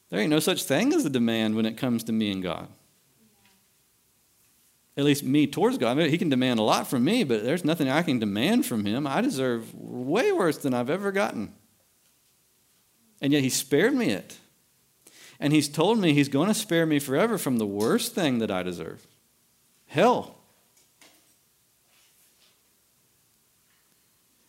There 0.09 0.19
ain't 0.19 0.29
no 0.29 0.39
such 0.39 0.63
thing 0.63 0.93
as 0.93 1.05
a 1.05 1.09
demand 1.09 1.55
when 1.55 1.65
it 1.65 1.77
comes 1.77 2.03
to 2.05 2.11
me 2.11 2.31
and 2.31 2.41
God. 2.41 2.67
At 4.95 5.03
least 5.03 5.23
me 5.23 5.45
towards 5.45 5.77
God. 5.77 5.91
I 5.91 5.93
mean, 5.93 6.09
he 6.09 6.17
can 6.17 6.29
demand 6.29 6.59
a 6.59 6.63
lot 6.63 6.87
from 6.87 7.03
me, 7.03 7.23
but 7.23 7.43
there's 7.43 7.65
nothing 7.65 7.89
I 7.89 8.01
can 8.01 8.17
demand 8.17 8.65
from 8.65 8.85
him. 8.85 9.05
I 9.05 9.21
deserve 9.21 9.73
way 9.75 10.31
worse 10.31 10.57
than 10.57 10.73
I've 10.73 10.89
ever 10.89 11.11
gotten. 11.11 11.53
And 13.21 13.31
yet 13.33 13.43
he 13.43 13.49
spared 13.49 13.93
me 13.93 14.09
it. 14.09 14.37
And 15.39 15.53
he's 15.53 15.69
told 15.69 15.99
me 15.99 16.13
he's 16.13 16.29
going 16.29 16.47
to 16.47 16.53
spare 16.53 16.85
me 16.85 16.97
forever 16.97 17.37
from 17.37 17.57
the 17.57 17.65
worst 17.65 18.15
thing 18.15 18.39
that 18.39 18.49
I 18.49 18.63
deserve 18.63 19.05
hell. 19.87 20.35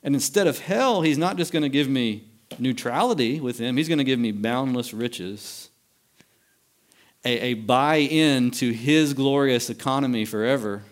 And 0.03 0.15
instead 0.15 0.47
of 0.47 0.61
hell, 0.61 1.03
he's 1.03 1.19
not 1.19 1.37
just 1.37 1.53
going 1.53 1.63
to 1.63 1.69
give 1.69 1.89
me 1.89 2.28
neutrality 2.61 3.41
with 3.41 3.59
Him. 3.59 3.77
He's 3.77 3.89
going 3.89 3.99
to 3.99 4.05
give 4.05 4.19
me 4.19 4.33
boundless 4.33 4.93
riches, 4.93 5.71
a, 7.25 7.39
a 7.39 7.55
buy 7.55 7.97
in 7.97 8.51
to 8.53 8.73
His 8.73 9.15
glorious 9.15 9.71
economy 9.71 10.25
forever 10.25 10.83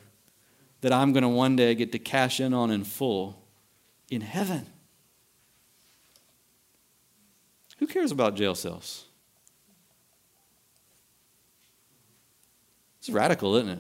that 0.81 0.93
I'm 0.93 1.13
going 1.13 1.23
to 1.23 1.29
one 1.29 1.57
day 1.57 1.75
get 1.75 1.93
to 1.93 1.99
cash 1.99 2.41
in 2.41 2.55
on 2.55 2.71
in 2.71 2.85
full 2.85 3.43
in 4.11 4.21
heaven. 4.21 4.67
Who 7.79 7.87
cares 7.87 8.11
about 8.11 8.37
jail 8.37 8.55
cells? 8.55 9.05
It's 12.99 13.11
radical, 13.11 13.55
isn't 13.57 13.69
it? 13.69 13.79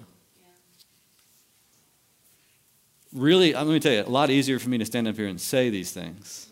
Really, 3.13 3.55
uh, 3.55 3.65
let 3.65 3.73
me 3.73 3.81
tell 3.81 3.93
you, 3.93 4.03
a 4.03 4.11
lot 4.11 4.31
easier 4.31 4.59
for 4.59 4.69
me 4.69 4.79
to 4.79 4.85
stand 4.85 5.09
up 5.09 5.17
here 5.17 5.27
and 5.27 5.41
say 5.41 5.71
these 5.71 5.91
things. 5.91 6.46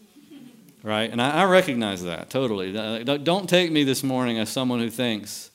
Right? 0.84 1.10
And 1.10 1.20
I, 1.20 1.30
I 1.30 1.44
recognize 1.44 2.04
that 2.04 2.28
totally. 2.28 2.70
Don't 3.04 3.48
take 3.48 3.72
me 3.72 3.82
this 3.84 4.04
morning 4.04 4.38
as 4.38 4.50
someone 4.50 4.78
who 4.78 4.90
thinks 4.90 5.50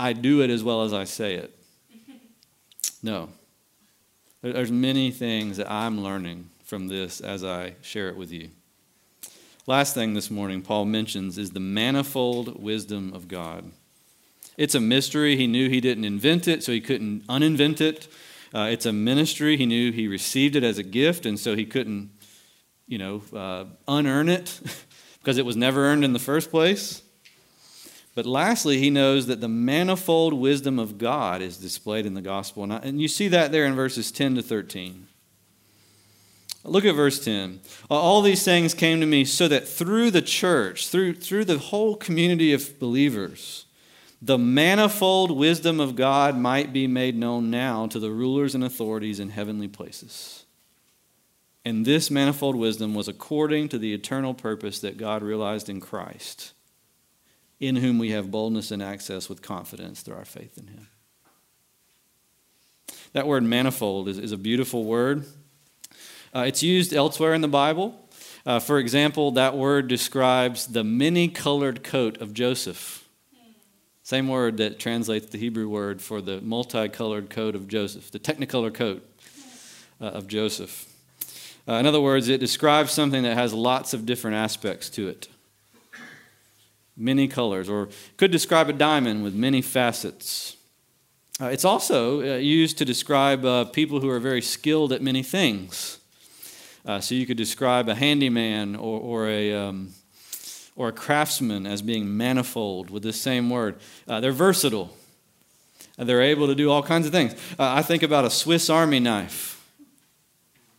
I 0.00 0.14
do 0.14 0.40
it 0.40 0.50
as 0.50 0.64
well 0.64 0.82
as 0.82 0.92
I 0.92 1.04
say 1.04 1.34
it. 1.34 1.54
No. 3.02 3.28
There's 4.40 4.72
many 4.72 5.10
things 5.10 5.58
that 5.58 5.70
I'm 5.70 6.02
learning 6.02 6.48
from 6.64 6.88
this 6.88 7.20
as 7.20 7.44
I 7.44 7.74
share 7.82 8.08
it 8.08 8.16
with 8.16 8.32
you. 8.32 8.48
Last 9.66 9.94
thing 9.94 10.14
this 10.14 10.30
morning, 10.30 10.62
Paul 10.62 10.86
mentions 10.86 11.36
is 11.38 11.50
the 11.50 11.60
manifold 11.60 12.62
wisdom 12.62 13.12
of 13.12 13.28
God. 13.28 13.72
It's 14.56 14.74
a 14.74 14.80
mystery. 14.80 15.36
He 15.36 15.46
knew 15.46 15.68
he 15.68 15.82
didn't 15.82 16.04
invent 16.04 16.48
it, 16.48 16.64
so 16.64 16.72
he 16.72 16.80
couldn't 16.80 17.26
uninvent 17.26 17.80
it. 17.82 18.08
Uh, 18.54 18.68
it's 18.70 18.86
a 18.86 18.92
ministry. 18.92 19.56
He 19.56 19.66
knew 19.66 19.92
he 19.92 20.08
received 20.08 20.56
it 20.56 20.62
as 20.62 20.78
a 20.78 20.82
gift, 20.82 21.26
and 21.26 21.38
so 21.38 21.54
he 21.56 21.66
couldn't, 21.66 22.10
you 22.86 22.98
know, 22.98 23.22
uh, 23.34 23.64
unearn 23.88 24.28
it 24.28 24.60
because 25.18 25.38
it 25.38 25.46
was 25.46 25.56
never 25.56 25.86
earned 25.86 26.04
in 26.04 26.12
the 26.12 26.18
first 26.18 26.50
place. 26.50 27.02
But 28.14 28.24
lastly, 28.24 28.78
he 28.78 28.88
knows 28.88 29.26
that 29.26 29.42
the 29.42 29.48
manifold 29.48 30.32
wisdom 30.32 30.78
of 30.78 30.96
God 30.96 31.42
is 31.42 31.58
displayed 31.58 32.06
in 32.06 32.14
the 32.14 32.22
gospel. 32.22 32.62
And, 32.62 32.72
I, 32.72 32.76
and 32.78 33.00
you 33.00 33.08
see 33.08 33.28
that 33.28 33.52
there 33.52 33.66
in 33.66 33.74
verses 33.74 34.10
10 34.10 34.36
to 34.36 34.42
13. 34.42 35.06
Look 36.64 36.86
at 36.86 36.94
verse 36.94 37.22
10. 37.22 37.60
All 37.90 38.22
these 38.22 38.42
things 38.42 38.72
came 38.72 39.00
to 39.00 39.06
me 39.06 39.26
so 39.26 39.48
that 39.48 39.68
through 39.68 40.10
the 40.10 40.22
church, 40.22 40.88
through, 40.88 41.14
through 41.14 41.44
the 41.44 41.58
whole 41.58 41.94
community 41.94 42.54
of 42.54 42.80
believers, 42.80 43.66
the 44.22 44.38
manifold 44.38 45.30
wisdom 45.30 45.78
of 45.78 45.94
God 45.94 46.38
might 46.38 46.72
be 46.72 46.86
made 46.86 47.16
known 47.16 47.50
now 47.50 47.86
to 47.88 48.00
the 48.00 48.10
rulers 48.10 48.54
and 48.54 48.64
authorities 48.64 49.20
in 49.20 49.28
heavenly 49.28 49.68
places. 49.68 50.45
And 51.66 51.84
this 51.84 52.12
manifold 52.12 52.54
wisdom 52.54 52.94
was 52.94 53.08
according 53.08 53.70
to 53.70 53.78
the 53.78 53.92
eternal 53.92 54.34
purpose 54.34 54.78
that 54.78 54.96
God 54.96 55.24
realized 55.24 55.68
in 55.68 55.80
Christ, 55.80 56.52
in 57.58 57.74
whom 57.74 57.98
we 57.98 58.12
have 58.12 58.30
boldness 58.30 58.70
and 58.70 58.80
access 58.80 59.28
with 59.28 59.42
confidence 59.42 60.00
through 60.00 60.14
our 60.14 60.24
faith 60.24 60.56
in 60.56 60.68
Him. 60.68 60.86
That 63.14 63.26
word 63.26 63.42
manifold 63.42 64.08
is, 64.08 64.16
is 64.16 64.30
a 64.30 64.36
beautiful 64.36 64.84
word. 64.84 65.26
Uh, 66.32 66.44
it's 66.46 66.62
used 66.62 66.94
elsewhere 66.94 67.34
in 67.34 67.40
the 67.40 67.48
Bible. 67.48 68.00
Uh, 68.46 68.60
for 68.60 68.78
example, 68.78 69.32
that 69.32 69.56
word 69.56 69.88
describes 69.88 70.68
the 70.68 70.84
many 70.84 71.26
colored 71.26 71.82
coat 71.82 72.20
of 72.20 72.32
Joseph. 72.32 73.08
Same 74.04 74.28
word 74.28 74.58
that 74.58 74.78
translates 74.78 75.26
the 75.30 75.38
Hebrew 75.38 75.68
word 75.68 76.00
for 76.00 76.20
the 76.20 76.40
multicolored 76.42 77.28
coat 77.28 77.56
of 77.56 77.66
Joseph, 77.66 78.12
the 78.12 78.20
technicolor 78.20 78.72
coat 78.72 79.04
uh, 80.00 80.04
of 80.04 80.28
Joseph. 80.28 80.92
Uh, 81.68 81.74
in 81.74 81.86
other 81.86 82.00
words, 82.00 82.28
it 82.28 82.38
describes 82.38 82.92
something 82.92 83.22
that 83.24 83.36
has 83.36 83.52
lots 83.52 83.92
of 83.92 84.06
different 84.06 84.36
aspects 84.36 84.88
to 84.90 85.08
it. 85.08 85.28
Many 86.96 87.28
colors, 87.28 87.68
or 87.68 87.88
could 88.16 88.30
describe 88.30 88.68
a 88.68 88.72
diamond 88.72 89.22
with 89.22 89.34
many 89.34 89.60
facets. 89.60 90.56
Uh, 91.40 91.46
it's 91.46 91.64
also 91.64 92.20
uh, 92.20 92.36
used 92.36 92.78
to 92.78 92.84
describe 92.84 93.44
uh, 93.44 93.64
people 93.66 94.00
who 94.00 94.08
are 94.08 94.20
very 94.20 94.40
skilled 94.40 94.92
at 94.92 95.02
many 95.02 95.22
things. 95.22 95.98
Uh, 96.86 97.00
so 97.00 97.14
you 97.14 97.26
could 97.26 97.36
describe 97.36 97.88
a 97.88 97.94
handyman 97.94 98.76
or, 98.76 99.00
or 99.00 99.28
a, 99.28 99.52
um, 99.52 99.92
or 100.76 100.88
a 100.88 100.92
craftsman 100.92 101.66
as 101.66 101.82
being 101.82 102.16
manifold 102.16 102.88
with 102.88 103.02
this 103.02 103.20
same 103.20 103.50
word. 103.50 103.74
Uh, 104.08 104.20
they're 104.20 104.32
versatile. 104.32 104.96
They're 105.98 106.22
able 106.22 106.46
to 106.46 106.54
do 106.54 106.70
all 106.70 106.82
kinds 106.82 107.06
of 107.06 107.12
things. 107.12 107.34
I 107.58 107.82
think 107.82 108.02
about 108.02 108.24
a 108.24 108.30
Swiss 108.30 108.70
Army 108.70 109.00
knife. 109.00 109.55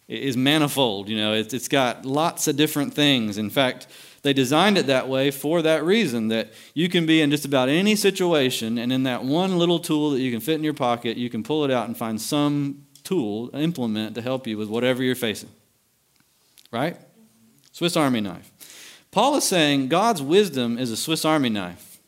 Is 0.08 0.38
manifold, 0.38 1.10
you 1.10 1.18
know, 1.18 1.34
it's 1.34 1.68
got 1.68 2.06
lots 2.06 2.48
of 2.48 2.56
different 2.56 2.94
things. 2.94 3.38
In 3.38 3.50
fact, 3.50 3.88
they 4.22 4.32
designed 4.32 4.78
it 4.78 4.88
that 4.88 5.10
way 5.10 5.32
for 5.32 5.62
that 5.62 5.84
reason 5.84 6.30
that 6.30 6.54
you 6.74 6.88
can 6.88 7.06
be 7.06 7.20
in 7.20 7.30
just 7.30 7.44
about 7.44 7.68
any 7.68 7.94
situation, 7.96 8.78
and 8.78 8.94
in 8.94 9.04
that 9.04 9.26
one 9.26 9.58
little 9.58 9.80
tool 9.80 10.12
that 10.12 10.22
you 10.22 10.32
can 10.32 10.40
fit 10.40 10.56
in 10.56 10.64
your 10.64 10.74
pocket, 10.74 11.18
you 11.18 11.30
can 11.30 11.44
pull 11.44 11.66
it 11.66 11.72
out 11.72 11.88
and 11.88 11.98
find 11.98 12.22
some 12.22 12.86
tool, 13.04 13.50
implement 13.54 14.16
to 14.16 14.22
help 14.22 14.48
you 14.48 14.58
with 14.58 14.70
whatever 14.70 15.04
you're 15.04 15.14
facing. 15.14 15.50
Right? 16.72 16.96
Swiss 17.74 17.98
Army 17.98 18.22
knife. 18.22 18.50
Paul 19.12 19.36
is 19.36 19.44
saying 19.44 19.90
God's 19.90 20.22
wisdom 20.22 20.78
is 20.78 20.90
a 20.90 20.98
Swiss 20.98 21.26
Army 21.26 21.50
knife. 21.50 22.00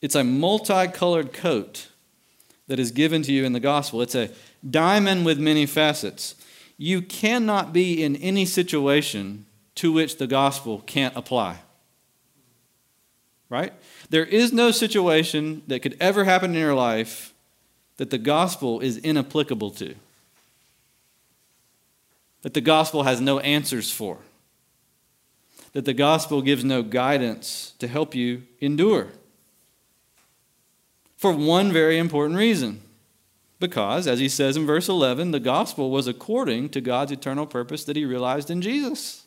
It's 0.00 0.14
a 0.14 0.22
multicolored 0.22 1.32
coat 1.32 1.88
that 2.68 2.78
is 2.78 2.92
given 2.92 3.22
to 3.22 3.32
you 3.32 3.44
in 3.44 3.52
the 3.52 3.60
gospel. 3.60 4.00
It's 4.00 4.14
a 4.14 4.30
diamond 4.68 5.26
with 5.26 5.40
many 5.40 5.66
facets. 5.66 6.36
You 6.78 7.02
cannot 7.02 7.72
be 7.72 8.02
in 8.02 8.16
any 8.16 8.46
situation 8.46 9.44
to 9.74 9.92
which 9.92 10.16
the 10.16 10.26
gospel 10.26 10.82
can't 10.86 11.14
apply. 11.16 11.58
Right? 13.50 13.72
There 14.08 14.24
is 14.24 14.52
no 14.52 14.70
situation 14.70 15.62
that 15.66 15.80
could 15.80 15.96
ever 16.00 16.24
happen 16.24 16.52
in 16.52 16.60
your 16.60 16.74
life 16.74 17.34
that 17.98 18.10
the 18.10 18.18
gospel 18.18 18.80
is 18.80 18.96
inapplicable 18.96 19.72
to, 19.72 19.94
that 22.42 22.54
the 22.54 22.60
gospel 22.60 23.02
has 23.02 23.20
no 23.20 23.40
answers 23.40 23.90
for 23.90 24.18
that 25.72 25.84
the 25.84 25.94
gospel 25.94 26.42
gives 26.42 26.64
no 26.64 26.82
guidance 26.82 27.74
to 27.78 27.86
help 27.86 28.14
you 28.14 28.42
endure. 28.60 29.08
For 31.16 31.32
one 31.32 31.72
very 31.72 31.98
important 31.98 32.38
reason. 32.38 32.80
Because, 33.60 34.06
as 34.06 34.20
he 34.20 34.28
says 34.28 34.56
in 34.56 34.66
verse 34.66 34.88
11, 34.88 35.32
the 35.32 35.40
gospel 35.40 35.90
was 35.90 36.06
according 36.06 36.68
to 36.70 36.80
God's 36.80 37.12
eternal 37.12 37.46
purpose 37.46 37.84
that 37.84 37.96
he 37.96 38.04
realized 38.04 38.50
in 38.50 38.62
Jesus. 38.62 39.26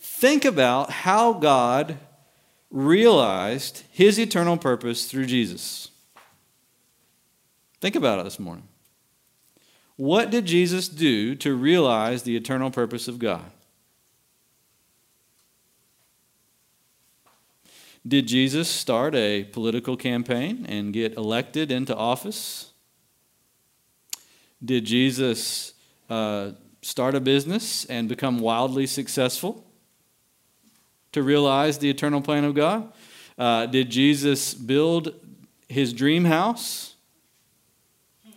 Think 0.00 0.44
about 0.44 0.90
how 0.90 1.32
God 1.32 1.98
realized 2.70 3.84
his 3.90 4.18
eternal 4.18 4.56
purpose 4.56 5.06
through 5.06 5.26
Jesus. 5.26 5.90
Think 7.80 7.96
about 7.96 8.18
it 8.18 8.24
this 8.24 8.38
morning. 8.38 8.68
What 9.96 10.30
did 10.30 10.46
Jesus 10.46 10.88
do 10.88 11.34
to 11.36 11.54
realize 11.54 12.22
the 12.22 12.36
eternal 12.36 12.70
purpose 12.70 13.06
of 13.06 13.18
God? 13.18 13.50
Did 18.06 18.26
Jesus 18.26 18.68
start 18.68 19.14
a 19.14 19.44
political 19.44 19.96
campaign 19.96 20.64
and 20.68 20.92
get 20.92 21.14
elected 21.14 21.70
into 21.70 21.94
office? 21.94 22.72
Did 24.64 24.84
Jesus 24.84 25.74
uh, 26.08 26.52
start 26.82 27.14
a 27.14 27.20
business 27.20 27.84
and 27.86 28.08
become 28.08 28.38
wildly 28.38 28.86
successful 28.86 29.66
to 31.12 31.22
realize 31.22 31.78
the 31.78 31.90
eternal 31.90 32.22
plan 32.22 32.44
of 32.44 32.54
God? 32.54 32.90
Uh, 33.38 33.66
did 33.66 33.90
Jesus 33.90 34.54
build 34.54 35.14
his 35.68 35.92
dream 35.92 36.24
house 36.24 36.94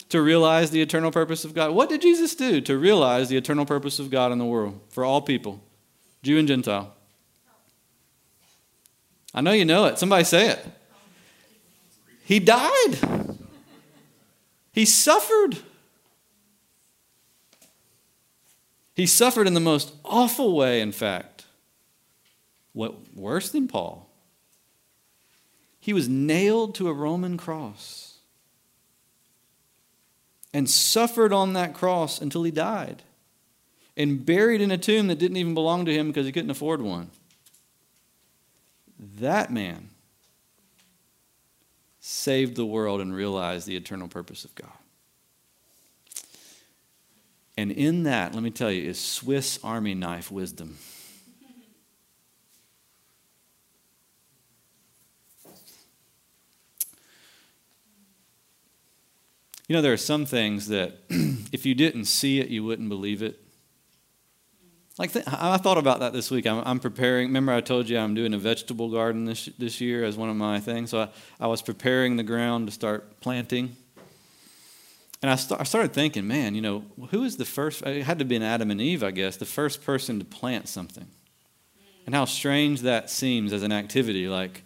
to 0.09 0.21
realize 0.21 0.71
the 0.71 0.81
eternal 0.81 1.11
purpose 1.11 1.45
of 1.45 1.53
God? 1.53 1.71
What 1.71 1.89
did 1.89 2.01
Jesus 2.01 2.35
do 2.35 2.61
to 2.61 2.77
realize 2.77 3.29
the 3.29 3.37
eternal 3.37 3.65
purpose 3.65 3.97
of 3.97 4.09
God 4.09 4.31
in 4.31 4.39
the 4.39 4.45
world 4.45 4.79
for 4.89 5.05
all 5.05 5.21
people, 5.21 5.63
Jew 6.21 6.37
and 6.37 6.47
Gentile? 6.47 6.93
I 9.33 9.41
know 9.41 9.51
you 9.51 9.65
know 9.65 9.85
it. 9.85 9.97
Somebody 9.97 10.23
say 10.23 10.49
it. 10.49 10.65
He 12.23 12.39
died. 12.39 12.99
He 14.71 14.85
suffered. 14.85 15.57
He 18.95 19.05
suffered 19.05 19.47
in 19.47 19.53
the 19.53 19.59
most 19.59 19.93
awful 20.05 20.55
way, 20.55 20.81
in 20.81 20.91
fact. 20.91 21.45
What 22.73 23.15
worse 23.15 23.49
than 23.49 23.67
Paul? 23.67 24.09
He 25.79 25.93
was 25.93 26.07
nailed 26.07 26.75
to 26.75 26.87
a 26.87 26.93
Roman 26.93 27.37
cross 27.37 28.17
and 30.53 30.69
suffered 30.69 31.33
on 31.33 31.53
that 31.53 31.73
cross 31.73 32.21
until 32.21 32.43
he 32.43 32.51
died 32.51 33.03
and 33.97 34.25
buried 34.25 34.61
in 34.61 34.71
a 34.71 34.77
tomb 34.77 35.07
that 35.07 35.19
didn't 35.19 35.37
even 35.37 35.53
belong 35.53 35.85
to 35.85 35.93
him 35.93 36.07
because 36.07 36.25
he 36.25 36.31
couldn't 36.31 36.51
afford 36.51 36.81
one. 36.81 37.09
That 39.19 39.51
man 39.51 39.89
saved 41.99 42.55
the 42.55 42.65
world 42.65 43.01
and 43.01 43.13
realized 43.13 43.67
the 43.67 43.75
eternal 43.75 44.07
purpose 44.07 44.45
of 44.45 44.55
God. 44.55 44.71
And 47.57 47.71
in 47.71 48.03
that, 48.03 48.33
let 48.33 48.41
me 48.43 48.49
tell 48.49 48.71
you, 48.71 48.89
is 48.89 48.99
Swiss 48.99 49.59
Army 49.63 49.93
knife 49.93 50.31
wisdom. 50.31 50.77
You 59.67 59.75
know, 59.77 59.81
there 59.81 59.93
are 59.93 59.97
some 59.97 60.25
things 60.25 60.67
that 60.67 60.97
if 61.09 61.65
you 61.65 61.75
didn't 61.75 62.05
see 62.05 62.39
it, 62.39 62.49
you 62.49 62.63
wouldn't 62.63 62.89
believe 62.89 63.21
it. 63.21 63.42
Like 64.99 65.11
th- 65.11 65.25
I 65.27 65.57
thought 65.57 65.79
about 65.79 66.01
that 66.01 66.13
this 66.13 66.29
week. 66.29 66.45
I'm, 66.45 66.61
I'm, 66.65 66.79
preparing. 66.79 67.27
Remember, 67.27 67.51
I 67.51 67.61
told 67.61 67.89
you 67.89 67.97
I'm 67.97 68.13
doing 68.13 68.33
a 68.33 68.37
vegetable 68.37 68.91
garden 68.91 69.25
this 69.25 69.45
this 69.57 69.81
year 69.81 70.03
as 70.03 70.17
one 70.17 70.29
of 70.29 70.35
my 70.35 70.59
things. 70.59 70.91
So 70.91 71.01
I, 71.01 71.09
I 71.39 71.47
was 71.47 71.63
preparing 71.63 72.15
the 72.15 72.23
ground 72.23 72.67
to 72.67 72.73
start 72.73 73.19
planting, 73.19 73.75
and 75.23 75.31
I, 75.31 75.35
st- 75.35 75.59
I 75.59 75.63
started 75.63 75.93
thinking, 75.93 76.27
man, 76.27 76.53
you 76.53 76.61
know, 76.61 76.83
who 77.09 77.23
is 77.23 77.37
the 77.37 77.45
first? 77.45 77.81
It 77.81 78.03
had 78.03 78.19
to 78.19 78.25
be 78.25 78.35
an 78.35 78.43
Adam 78.43 78.69
and 78.69 78.79
Eve, 78.79 79.03
I 79.03 79.09
guess, 79.09 79.35
the 79.35 79.45
first 79.45 79.83
person 79.83 80.19
to 80.19 80.25
plant 80.25 80.67
something, 80.69 81.07
and 82.05 82.13
how 82.13 82.25
strange 82.25 82.81
that 82.81 83.09
seems 83.09 83.51
as 83.51 83.63
an 83.63 83.71
activity. 83.71 84.27
Like, 84.27 84.61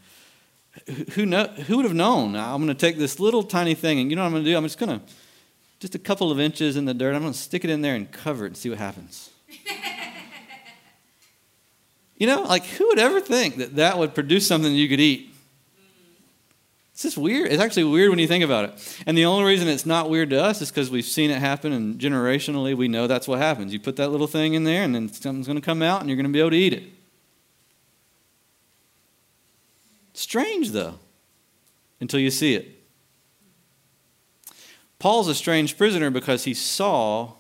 who 1.14 1.26
know? 1.26 1.48
Who 1.48 1.78
would 1.78 1.86
have 1.86 1.96
known? 1.96 2.36
I'm 2.36 2.62
going 2.62 2.68
to 2.68 2.74
take 2.74 2.98
this 2.98 3.18
little 3.18 3.44
tiny 3.44 3.76
thing, 3.76 4.00
and 4.02 4.10
you 4.10 4.18
know 4.18 4.24
what 4.24 4.28
I'm 4.28 4.34
going 4.34 4.44
to 4.44 4.52
do? 4.52 4.58
I'm 4.58 4.64
just 4.64 4.78
going 4.78 5.00
to, 5.00 5.06
just 5.80 5.96
a 5.96 6.00
couple 6.00 6.32
of 6.34 6.40
inches 6.42 6.76
in 6.76 6.84
the 6.84 6.94
dirt. 6.94 7.16
I'm 7.16 7.22
going 7.22 7.32
to 7.32 7.40
stick 7.40 7.64
it 7.64 7.70
in 7.70 7.82
there 7.82 7.96
and 7.96 8.12
cover 8.12 8.44
it 8.44 8.50
and 8.50 8.58
see 8.58 8.70
what 8.70 8.78
happens. 8.78 9.30
You 12.18 12.28
know, 12.28 12.42
like 12.44 12.66
who 12.66 12.88
would 12.88 13.00
ever 13.00 13.22
think 13.22 13.58
that 13.58 13.76
that 13.76 13.98
would 13.98 14.16
produce 14.16 14.48
something 14.48 14.74
you 14.74 14.90
could 14.90 15.00
eat? 15.00 15.34
It's 16.98 17.04
just 17.04 17.18
weird. 17.18 17.52
It's 17.52 17.62
actually 17.62 17.84
weird 17.84 18.10
when 18.10 18.18
you 18.18 18.28
think 18.28 18.44
about 18.44 18.66
it. 18.66 19.04
And 19.06 19.16
the 19.16 19.26
only 19.26 19.44
reason 19.44 19.68
it's 19.68 19.86
not 19.86 20.10
weird 20.10 20.32
to 20.32 20.44
us 20.44 20.64
is 20.64 20.72
because 20.72 20.90
we've 20.90 21.06
seen 21.06 21.30
it 21.30 21.38
happen, 21.38 21.72
and 21.72 22.00
generationally 22.00 22.76
we 22.76 22.88
know 22.88 23.06
that's 23.06 23.28
what 23.28 23.38
happens. 23.38 23.72
You 23.72 23.80
put 23.80 23.98
that 23.98 24.10
little 24.10 24.26
thing 24.26 24.56
in 24.56 24.64
there, 24.64 24.82
and 24.82 24.96
then 24.96 25.08
something's 25.10 25.46
going 25.46 25.60
to 25.60 25.66
come 25.66 25.84
out, 25.84 26.02
and 26.02 26.10
you're 26.10 26.16
going 26.16 26.26
to 26.26 26.34
be 26.34 26.40
able 26.40 26.50
to 26.50 26.58
eat 26.58 26.74
it. 26.74 26.86
Strange, 30.14 30.72
though, 30.72 30.96
until 32.02 32.20
you 32.20 32.32
see 32.32 32.56
it. 32.56 32.84
Paul's 34.98 35.28
a 35.28 35.36
strange 35.36 35.78
prisoner 35.78 36.10
because 36.10 36.46
he 36.46 36.56
saw 36.56 37.34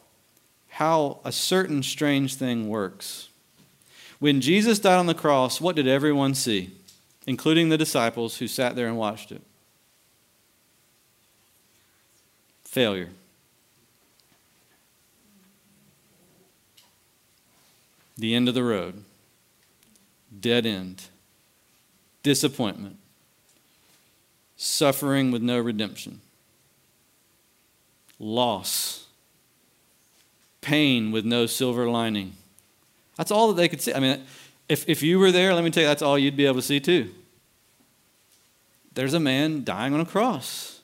how 0.67 1.19
a 1.25 1.32
certain 1.32 1.82
strange 1.82 2.36
thing 2.36 2.69
works. 2.69 3.30
When 4.20 4.41
Jesus 4.41 4.80
died 4.80 4.97
on 4.97 5.05
the 5.05 5.13
cross, 5.13 5.61
what 5.61 5.76
did 5.76 5.88
everyone 5.88 6.34
see, 6.34 6.72
including 7.28 7.70
the 7.70 7.78
disciples 7.78 8.38
who 8.38 8.47
sat 8.47 8.76
there 8.76 8.88
and 8.88 8.97
watched 8.97 9.32
it? 9.32 9.41
Failure. 12.63 13.09
The 18.18 18.34
end 18.34 18.47
of 18.49 18.55
the 18.55 18.63
road. 18.63 19.03
Dead 20.39 20.65
end. 20.65 21.03
Disappointment. 22.24 22.97
Suffering 24.55 25.30
with 25.30 25.43
no 25.43 25.59
redemption. 25.59 26.22
Loss. 28.20 29.05
Pain 30.61 31.11
with 31.11 31.24
no 31.24 31.45
silver 31.45 31.88
lining 31.88 32.34
that's 33.18 33.32
all 33.32 33.49
that 33.49 33.55
they 33.55 33.68
could 33.68 33.82
see. 33.82 33.93
I 33.93 33.99
mean, 33.99 34.24
if, 34.70 34.88
if 34.88 35.01
you 35.01 35.20
were 35.20 35.32
there, 35.32 35.53
let 35.53 35.63
me 35.63 35.72
tell 35.72 35.84
you, 35.84 35.89
that's 35.89 36.01
all 36.01 36.18
you'd 36.18 36.38
be 36.38 36.45
able 36.45 36.55
to 36.55 36.61
see 36.61 36.80
too. 36.80 37.13
There's 38.93 39.13
a 39.13 39.20
man 39.20 39.63
dying 39.63 39.93
on 39.93 39.99
a 39.99 40.05
cross. 40.05 40.82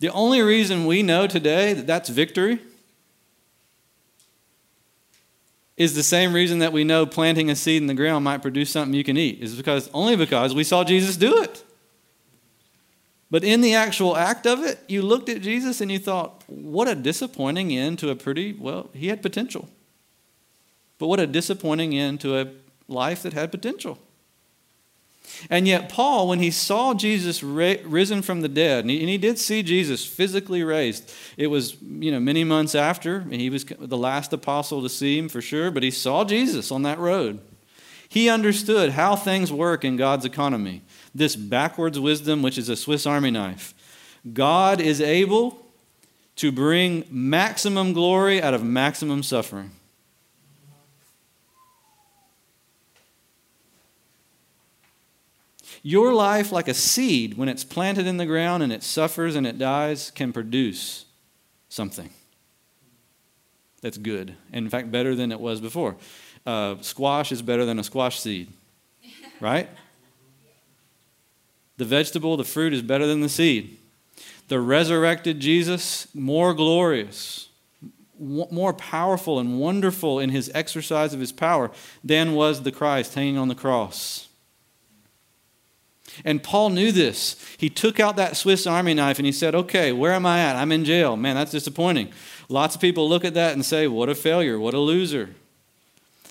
The 0.00 0.10
only 0.10 0.42
reason 0.42 0.86
we 0.86 1.02
know 1.02 1.26
today 1.26 1.72
that 1.72 1.86
that's 1.86 2.08
victory 2.08 2.60
is 5.76 5.94
the 5.94 6.02
same 6.02 6.32
reason 6.32 6.60
that 6.60 6.72
we 6.72 6.84
know 6.84 7.04
planting 7.04 7.50
a 7.50 7.56
seed 7.56 7.82
in 7.82 7.88
the 7.88 7.94
ground 7.94 8.24
might 8.24 8.42
produce 8.42 8.70
something 8.70 8.94
you 8.94 9.02
can 9.02 9.16
eat 9.16 9.40
is 9.40 9.56
because 9.56 9.90
only 9.92 10.14
because 10.14 10.54
we 10.54 10.62
saw 10.62 10.84
Jesus 10.84 11.16
do 11.16 11.42
it. 11.42 11.64
But 13.30 13.42
in 13.42 13.60
the 13.60 13.74
actual 13.74 14.16
act 14.16 14.46
of 14.46 14.62
it, 14.62 14.78
you 14.86 15.02
looked 15.02 15.28
at 15.28 15.40
Jesus 15.40 15.80
and 15.80 15.90
you 15.90 15.98
thought, 15.98 16.44
what 16.46 16.86
a 16.86 16.94
disappointing 16.94 17.76
end 17.76 17.98
to 17.98 18.10
a 18.10 18.14
pretty, 18.14 18.52
well, 18.52 18.90
he 18.92 19.08
had 19.08 19.22
potential. 19.22 19.68
But 20.98 21.08
what 21.08 21.20
a 21.20 21.26
disappointing 21.26 21.96
end 21.96 22.20
to 22.20 22.38
a 22.38 22.52
life 22.88 23.22
that 23.22 23.32
had 23.32 23.50
potential. 23.50 23.98
And 25.50 25.66
yet, 25.66 25.88
Paul, 25.88 26.28
when 26.28 26.38
he 26.38 26.50
saw 26.50 26.94
Jesus 26.94 27.42
risen 27.42 28.22
from 28.22 28.40
the 28.40 28.48
dead, 28.48 28.84
and 28.84 28.90
he, 28.90 29.00
and 29.00 29.08
he, 29.08 29.18
did 29.18 29.38
see 29.38 29.62
Jesus 29.62 30.04
physically 30.04 30.62
raised, 30.62 31.12
it 31.36 31.48
was 31.48 31.76
you 31.82 32.12
know 32.12 32.20
many 32.20 32.44
months 32.44 32.74
after, 32.74 33.16
and 33.16 33.34
he 33.34 33.50
was 33.50 33.64
the 33.64 33.96
last 33.96 34.32
apostle 34.32 34.82
to 34.82 34.88
see 34.88 35.18
him 35.18 35.28
for 35.28 35.40
sure, 35.40 35.70
but 35.70 35.82
he 35.82 35.90
saw 35.90 36.24
Jesus 36.24 36.70
on 36.70 36.82
that 36.82 36.98
road. 36.98 37.40
He 38.08 38.28
understood 38.28 38.90
how 38.90 39.16
things 39.16 39.52
work 39.52 39.84
in 39.84 39.96
God's 39.96 40.24
economy. 40.24 40.82
This 41.14 41.34
backwards 41.34 41.98
wisdom, 41.98 42.42
which 42.42 42.58
is 42.58 42.68
a 42.68 42.76
Swiss 42.76 43.06
Army 43.06 43.30
knife. 43.30 43.74
God 44.32 44.80
is 44.80 45.00
able 45.00 45.66
to 46.36 46.52
bring 46.52 47.04
maximum 47.10 47.92
glory 47.92 48.42
out 48.42 48.54
of 48.54 48.62
maximum 48.62 49.22
suffering. 49.22 49.72
Your 55.86 56.14
life, 56.14 56.50
like 56.50 56.66
a 56.66 56.72
seed, 56.72 57.36
when 57.36 57.50
it's 57.50 57.62
planted 57.62 58.06
in 58.06 58.16
the 58.16 58.24
ground 58.24 58.62
and 58.62 58.72
it 58.72 58.82
suffers 58.82 59.36
and 59.36 59.46
it 59.46 59.58
dies, 59.58 60.10
can 60.10 60.32
produce 60.32 61.04
something 61.68 62.08
that's 63.82 63.98
good. 63.98 64.34
In 64.50 64.70
fact, 64.70 64.90
better 64.90 65.14
than 65.14 65.30
it 65.30 65.38
was 65.38 65.60
before. 65.60 65.96
Uh, 66.46 66.76
squash 66.80 67.30
is 67.32 67.42
better 67.42 67.66
than 67.66 67.78
a 67.78 67.84
squash 67.84 68.18
seed, 68.18 68.50
right? 69.40 69.68
The 71.76 71.84
vegetable, 71.84 72.38
the 72.38 72.44
fruit 72.44 72.72
is 72.72 72.80
better 72.80 73.06
than 73.06 73.20
the 73.20 73.28
seed. 73.28 73.76
The 74.48 74.60
resurrected 74.60 75.38
Jesus, 75.38 76.08
more 76.14 76.54
glorious, 76.54 77.50
more 78.18 78.72
powerful 78.72 79.38
and 79.38 79.60
wonderful 79.60 80.18
in 80.18 80.30
his 80.30 80.50
exercise 80.54 81.12
of 81.12 81.20
his 81.20 81.32
power 81.32 81.70
than 82.02 82.32
was 82.32 82.62
the 82.62 82.72
Christ 82.72 83.12
hanging 83.12 83.36
on 83.36 83.48
the 83.48 83.54
cross. 83.54 84.28
And 86.24 86.42
Paul 86.42 86.70
knew 86.70 86.92
this. 86.92 87.36
He 87.58 87.70
took 87.70 87.98
out 87.98 88.16
that 88.16 88.36
Swiss 88.36 88.66
Army 88.66 88.94
knife 88.94 89.18
and 89.18 89.26
he 89.26 89.32
said, 89.32 89.54
Okay, 89.54 89.92
where 89.92 90.12
am 90.12 90.26
I 90.26 90.40
at? 90.40 90.56
I'm 90.56 90.72
in 90.72 90.84
jail. 90.84 91.16
Man, 91.16 91.34
that's 91.34 91.50
disappointing. 91.50 92.12
Lots 92.48 92.74
of 92.74 92.80
people 92.80 93.08
look 93.08 93.24
at 93.24 93.34
that 93.34 93.54
and 93.54 93.64
say, 93.64 93.86
What 93.86 94.08
a 94.08 94.14
failure. 94.14 94.58
What 94.58 94.74
a 94.74 94.78
loser. 94.78 95.34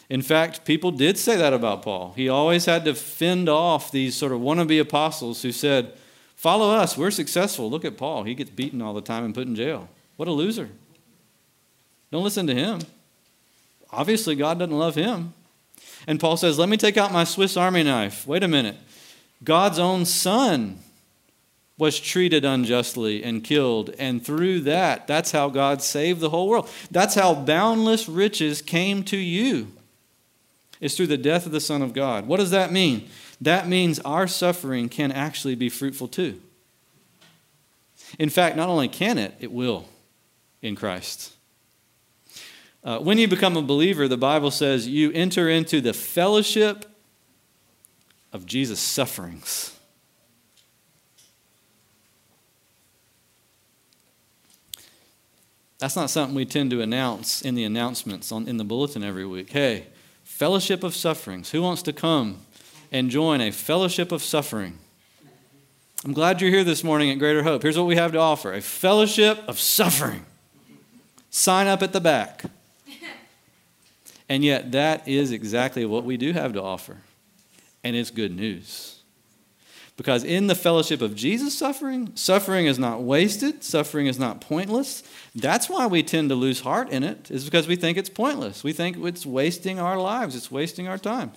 In 0.10 0.22
fact, 0.22 0.66
people 0.66 0.92
did 0.92 1.18
say 1.18 1.38
that 1.38 1.54
about 1.54 1.82
Paul. 1.82 2.14
He 2.16 2.30
always 2.30 2.66
had 2.66 2.86
to 2.86 2.94
fend 2.94 3.50
off 3.50 3.92
these 3.92 4.16
sort 4.16 4.32
of 4.32 4.42
wannabe 4.42 4.80
apostles 4.80 5.42
who 5.42 5.52
said, 5.52 5.94
Follow 6.36 6.72
us. 6.72 6.98
We're 6.98 7.12
successful. 7.12 7.70
Look 7.70 7.86
at 7.86 7.98
Paul. 7.98 8.24
He 8.24 8.36
gets 8.36 8.50
beaten 8.50 8.82
all 8.82 8.94
the 8.94 9.02
time 9.02 9.24
and 9.24 9.34
put 9.34 9.48
in 9.48 9.56
jail. 9.56 9.90
What 10.18 10.28
a 10.28 10.32
loser. 10.32 10.70
Don't 12.12 12.24
listen 12.24 12.48
to 12.48 12.54
him. 12.54 12.82
Obviously, 13.92 14.36
God 14.36 14.60
doesn't 14.60 14.78
love 14.78 14.96
him. 14.96 15.34
And 16.06 16.20
Paul 16.20 16.38
says, 16.38 16.60
Let 16.60 16.70
me 16.70 16.78
take 16.78 16.98
out 16.98 17.12
my 17.12 17.24
Swiss 17.24 17.56
Army 17.58 17.84
knife. 17.84 18.28
Wait 18.28 18.44
a 18.44 18.48
minute. 18.48 18.76
God's 19.44 19.80
own 19.80 20.06
son 20.06 20.80
was 21.78 22.00
treated 22.00 22.46
unjustly 22.46 23.24
and 23.24 23.44
killed. 23.44 23.94
And 23.98 24.24
through 24.24 24.62
that, 24.62 25.08
that's 25.08 25.32
how 25.32 25.50
God 25.50 25.82
saved 25.82 26.20
the 26.20 26.30
whole 26.30 26.48
world. 26.48 26.70
That's 26.92 27.16
how 27.16 27.34
boundless 27.34 28.08
riches 28.08 28.62
came 28.62 29.04
to 29.06 29.18
you. 29.18 29.72
It's 30.80 30.96
through 30.96 31.08
the 31.08 31.18
death 31.18 31.46
of 31.46 31.52
the 31.52 31.62
Son 31.62 31.82
of 31.82 31.94
God. 31.94 32.28
What 32.28 32.38
does 32.38 32.52
that 32.52 32.72
mean? 32.72 33.10
That 33.42 33.68
means 33.68 34.00
our 34.00 34.28
suffering 34.28 34.90
can 34.90 35.12
actually 35.12 35.56
be 35.56 35.70
fruitful 35.70 36.10
too. 36.10 36.42
In 38.20 38.30
fact, 38.30 38.56
not 38.56 38.70
only 38.70 38.88
can 38.88 39.18
it, 39.18 39.34
it 39.40 39.52
will 39.52 39.86
in 40.62 40.76
Christ. 40.76 41.34
Uh, 42.84 43.00
when 43.00 43.18
you 43.18 43.28
become 43.28 43.56
a 43.58 43.62
believer, 43.62 44.08
the 44.08 44.18
Bible 44.18 44.52
says 44.52 44.88
you 44.88 45.12
enter 45.14 45.50
into 45.50 45.82
the 45.82 45.94
fellowship 45.94 46.86
of 48.34 48.48
Jesus' 48.48 48.80
sufferings. 48.80 49.78
That's 55.78 55.96
not 55.96 56.10
something 56.10 56.36
we 56.36 56.46
tend 56.46 56.72
to 56.72 56.82
announce 56.82 57.42
in 57.42 57.56
the 57.56 57.64
announcements 57.64 58.32
on, 58.32 58.48
in 58.48 58.58
the 58.58 58.64
bulletin 58.64 59.04
every 59.04 59.26
week. 59.26 59.52
Hey, 59.52 59.88
fellowship 60.24 60.84
of 60.84 60.96
sufferings. 60.96 61.52
Who 61.52 61.62
wants 61.62 61.84
to 61.84 61.94
come 61.94 62.40
and 62.92 63.12
join 63.12 63.40
a 63.42 63.52
fellowship 63.52 64.12
of 64.12 64.24
suffering? 64.24 64.80
I'm 66.06 66.14
glad 66.14 66.42
you're 66.42 66.50
here 66.50 66.64
this 66.64 66.84
morning 66.84 67.12
at 67.12 67.20
Greater 67.20 67.44
Hope. 67.44 67.62
Here's 67.62 67.78
what 67.78 67.88
we 67.88 67.96
have 67.98 68.14
to 68.14 68.18
offer 68.18 68.54
a 68.54 68.62
fellowship 68.62 69.40
of 69.48 69.60
suffering. 69.60 70.26
Sign 71.30 71.68
up 71.68 71.84
at 71.84 71.94
the 71.94 72.02
back. 72.02 72.46
And 74.30 74.44
yet, 74.44 74.72
that 74.72 75.06
is 75.06 75.32
exactly 75.32 75.86
what 75.86 76.06
we 76.06 76.16
do 76.16 76.32
have 76.32 76.54
to 76.54 76.64
offer 76.64 76.98
and 77.84 77.96
it's 77.96 78.12
good 78.12 78.36
news. 78.36 79.00
Because 79.96 80.24
in 80.24 80.48
the 80.48 80.56
fellowship 80.56 81.02
of 81.02 81.16
Jesus' 81.16 81.56
suffering, 81.56 82.12
suffering 82.16 82.66
is 82.66 82.80
not 82.80 83.04
wasted, 83.04 83.64
suffering 83.64 84.08
is 84.08 84.18
not 84.18 84.42
pointless. 84.42 85.04
That's 85.36 85.70
why 85.70 85.86
we 85.86 86.02
tend 86.02 86.30
to 86.30 86.36
lose 86.36 86.62
heart 86.62 86.90
in 86.90 87.04
it, 87.04 87.30
is 87.30 87.46
because 87.46 87.68
we 87.68 87.76
think 87.76 87.98
it's 87.98 88.10
pointless. 88.10 88.64
We 88.64 88.74
think 88.74 88.98
it's 88.98 89.26
wasting 89.26 89.80
our 89.80 89.98
lives, 89.98 90.36
it's 90.36 90.50
wasting 90.50 90.88
our 90.88 90.98
time. 90.98 91.32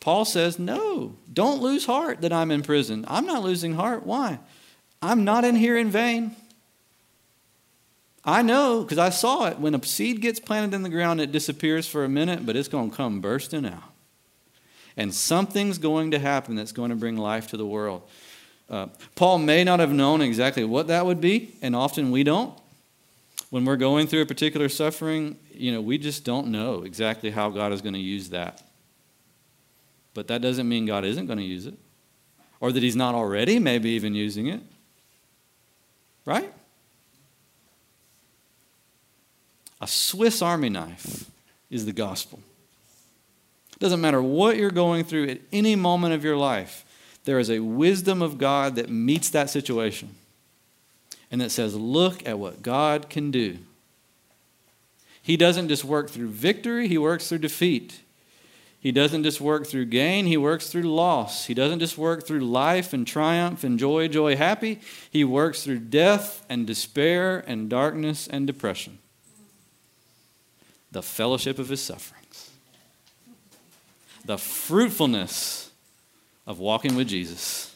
Paul 0.00 0.26
says, 0.26 0.58
No, 0.58 1.16
don't 1.32 1.62
lose 1.62 1.86
heart 1.86 2.20
that 2.20 2.32
I'm 2.32 2.50
in 2.50 2.62
prison. 2.62 3.04
I'm 3.08 3.24
not 3.24 3.42
losing 3.42 3.74
heart. 3.74 4.04
Why? 4.04 4.40
I'm 5.00 5.24
not 5.24 5.44
in 5.44 5.56
here 5.56 5.78
in 5.78 5.90
vain. 5.90 6.36
I 8.24 8.42
know 8.42 8.82
because 8.82 8.98
I 8.98 9.10
saw 9.10 9.46
it. 9.46 9.58
When 9.58 9.74
a 9.74 9.82
seed 9.84 10.20
gets 10.20 10.40
planted 10.40 10.74
in 10.74 10.82
the 10.82 10.88
ground, 10.90 11.20
it 11.20 11.32
disappears 11.32 11.88
for 11.88 12.04
a 12.04 12.08
minute, 12.08 12.44
but 12.44 12.56
it's 12.56 12.68
going 12.68 12.90
to 12.90 12.96
come 12.96 13.20
bursting 13.20 13.64
out. 13.64 13.95
And 14.96 15.14
something's 15.14 15.78
going 15.78 16.12
to 16.12 16.18
happen 16.18 16.56
that's 16.56 16.72
going 16.72 16.90
to 16.90 16.96
bring 16.96 17.16
life 17.16 17.48
to 17.48 17.56
the 17.56 17.66
world. 17.66 18.02
Uh, 18.68 18.86
Paul 19.14 19.38
may 19.38 19.62
not 19.62 19.78
have 19.80 19.92
known 19.92 20.20
exactly 20.20 20.64
what 20.64 20.88
that 20.88 21.06
would 21.06 21.20
be, 21.20 21.54
and 21.62 21.76
often 21.76 22.10
we 22.10 22.24
don't. 22.24 22.58
When 23.50 23.64
we're 23.64 23.76
going 23.76 24.06
through 24.06 24.22
a 24.22 24.26
particular 24.26 24.68
suffering, 24.68 25.38
you 25.52 25.70
know, 25.70 25.80
we 25.80 25.98
just 25.98 26.24
don't 26.24 26.48
know 26.48 26.82
exactly 26.82 27.30
how 27.30 27.50
God 27.50 27.72
is 27.72 27.80
going 27.80 27.94
to 27.94 28.00
use 28.00 28.30
that. 28.30 28.62
But 30.14 30.28
that 30.28 30.40
doesn't 30.40 30.68
mean 30.68 30.86
God 30.86 31.04
isn't 31.04 31.26
going 31.26 31.38
to 31.38 31.44
use 31.44 31.66
it, 31.66 31.74
or 32.58 32.72
that 32.72 32.82
He's 32.82 32.96
not 32.96 33.14
already 33.14 33.58
maybe 33.58 33.90
even 33.90 34.14
using 34.14 34.46
it. 34.48 34.60
Right? 36.24 36.52
A 39.80 39.86
Swiss 39.86 40.42
Army 40.42 40.70
knife 40.70 41.30
is 41.70 41.84
the 41.84 41.92
gospel. 41.92 42.40
It 43.76 43.80
doesn't 43.80 44.00
matter 44.00 44.22
what 44.22 44.56
you're 44.56 44.70
going 44.70 45.04
through 45.04 45.28
at 45.28 45.40
any 45.52 45.76
moment 45.76 46.14
of 46.14 46.24
your 46.24 46.36
life, 46.36 46.84
there 47.24 47.38
is 47.38 47.50
a 47.50 47.60
wisdom 47.60 48.22
of 48.22 48.38
God 48.38 48.76
that 48.76 48.88
meets 48.88 49.28
that 49.30 49.50
situation 49.50 50.14
and 51.30 51.40
that 51.40 51.50
says, 51.50 51.74
look 51.74 52.26
at 52.26 52.38
what 52.38 52.62
God 52.62 53.10
can 53.10 53.30
do. 53.30 53.58
He 55.20 55.36
doesn't 55.36 55.68
just 55.68 55.84
work 55.84 56.08
through 56.08 56.28
victory, 56.28 56.86
He 56.86 56.98
works 56.98 57.28
through 57.28 57.38
defeat. 57.38 58.00
He 58.78 58.92
doesn't 58.92 59.24
just 59.24 59.40
work 59.40 59.66
through 59.66 59.86
gain, 59.86 60.26
He 60.26 60.36
works 60.36 60.70
through 60.70 60.82
loss. 60.82 61.46
He 61.46 61.54
doesn't 61.54 61.80
just 61.80 61.98
work 61.98 62.24
through 62.24 62.40
life 62.40 62.92
and 62.92 63.04
triumph 63.04 63.64
and 63.64 63.76
joy, 63.76 64.06
joy, 64.06 64.36
happy. 64.36 64.80
He 65.10 65.24
works 65.24 65.64
through 65.64 65.80
death 65.80 66.46
and 66.48 66.64
despair 66.64 67.42
and 67.46 67.68
darkness 67.68 68.28
and 68.28 68.46
depression. 68.46 68.98
The 70.92 71.02
fellowship 71.02 71.58
of 71.58 71.70
His 71.70 71.82
sufferings, 71.82 72.25
the 74.26 74.36
fruitfulness 74.36 75.70
of 76.46 76.58
walking 76.58 76.96
with 76.96 77.08
Jesus. 77.08 77.74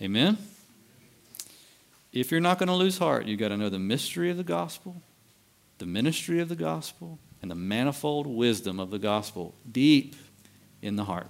Amen? 0.00 0.36
If 2.12 2.30
you're 2.30 2.40
not 2.40 2.58
going 2.58 2.68
to 2.68 2.74
lose 2.74 2.98
heart, 2.98 3.26
you've 3.26 3.40
got 3.40 3.48
to 3.48 3.56
know 3.56 3.70
the 3.70 3.78
mystery 3.78 4.30
of 4.30 4.36
the 4.36 4.44
gospel, 4.44 5.02
the 5.78 5.86
ministry 5.86 6.40
of 6.40 6.48
the 6.48 6.56
gospel, 6.56 7.18
and 7.40 7.50
the 7.50 7.54
manifold 7.54 8.26
wisdom 8.26 8.78
of 8.78 8.90
the 8.90 8.98
gospel 8.98 9.54
deep 9.70 10.14
in 10.82 10.96
the 10.96 11.04
heart. 11.04 11.28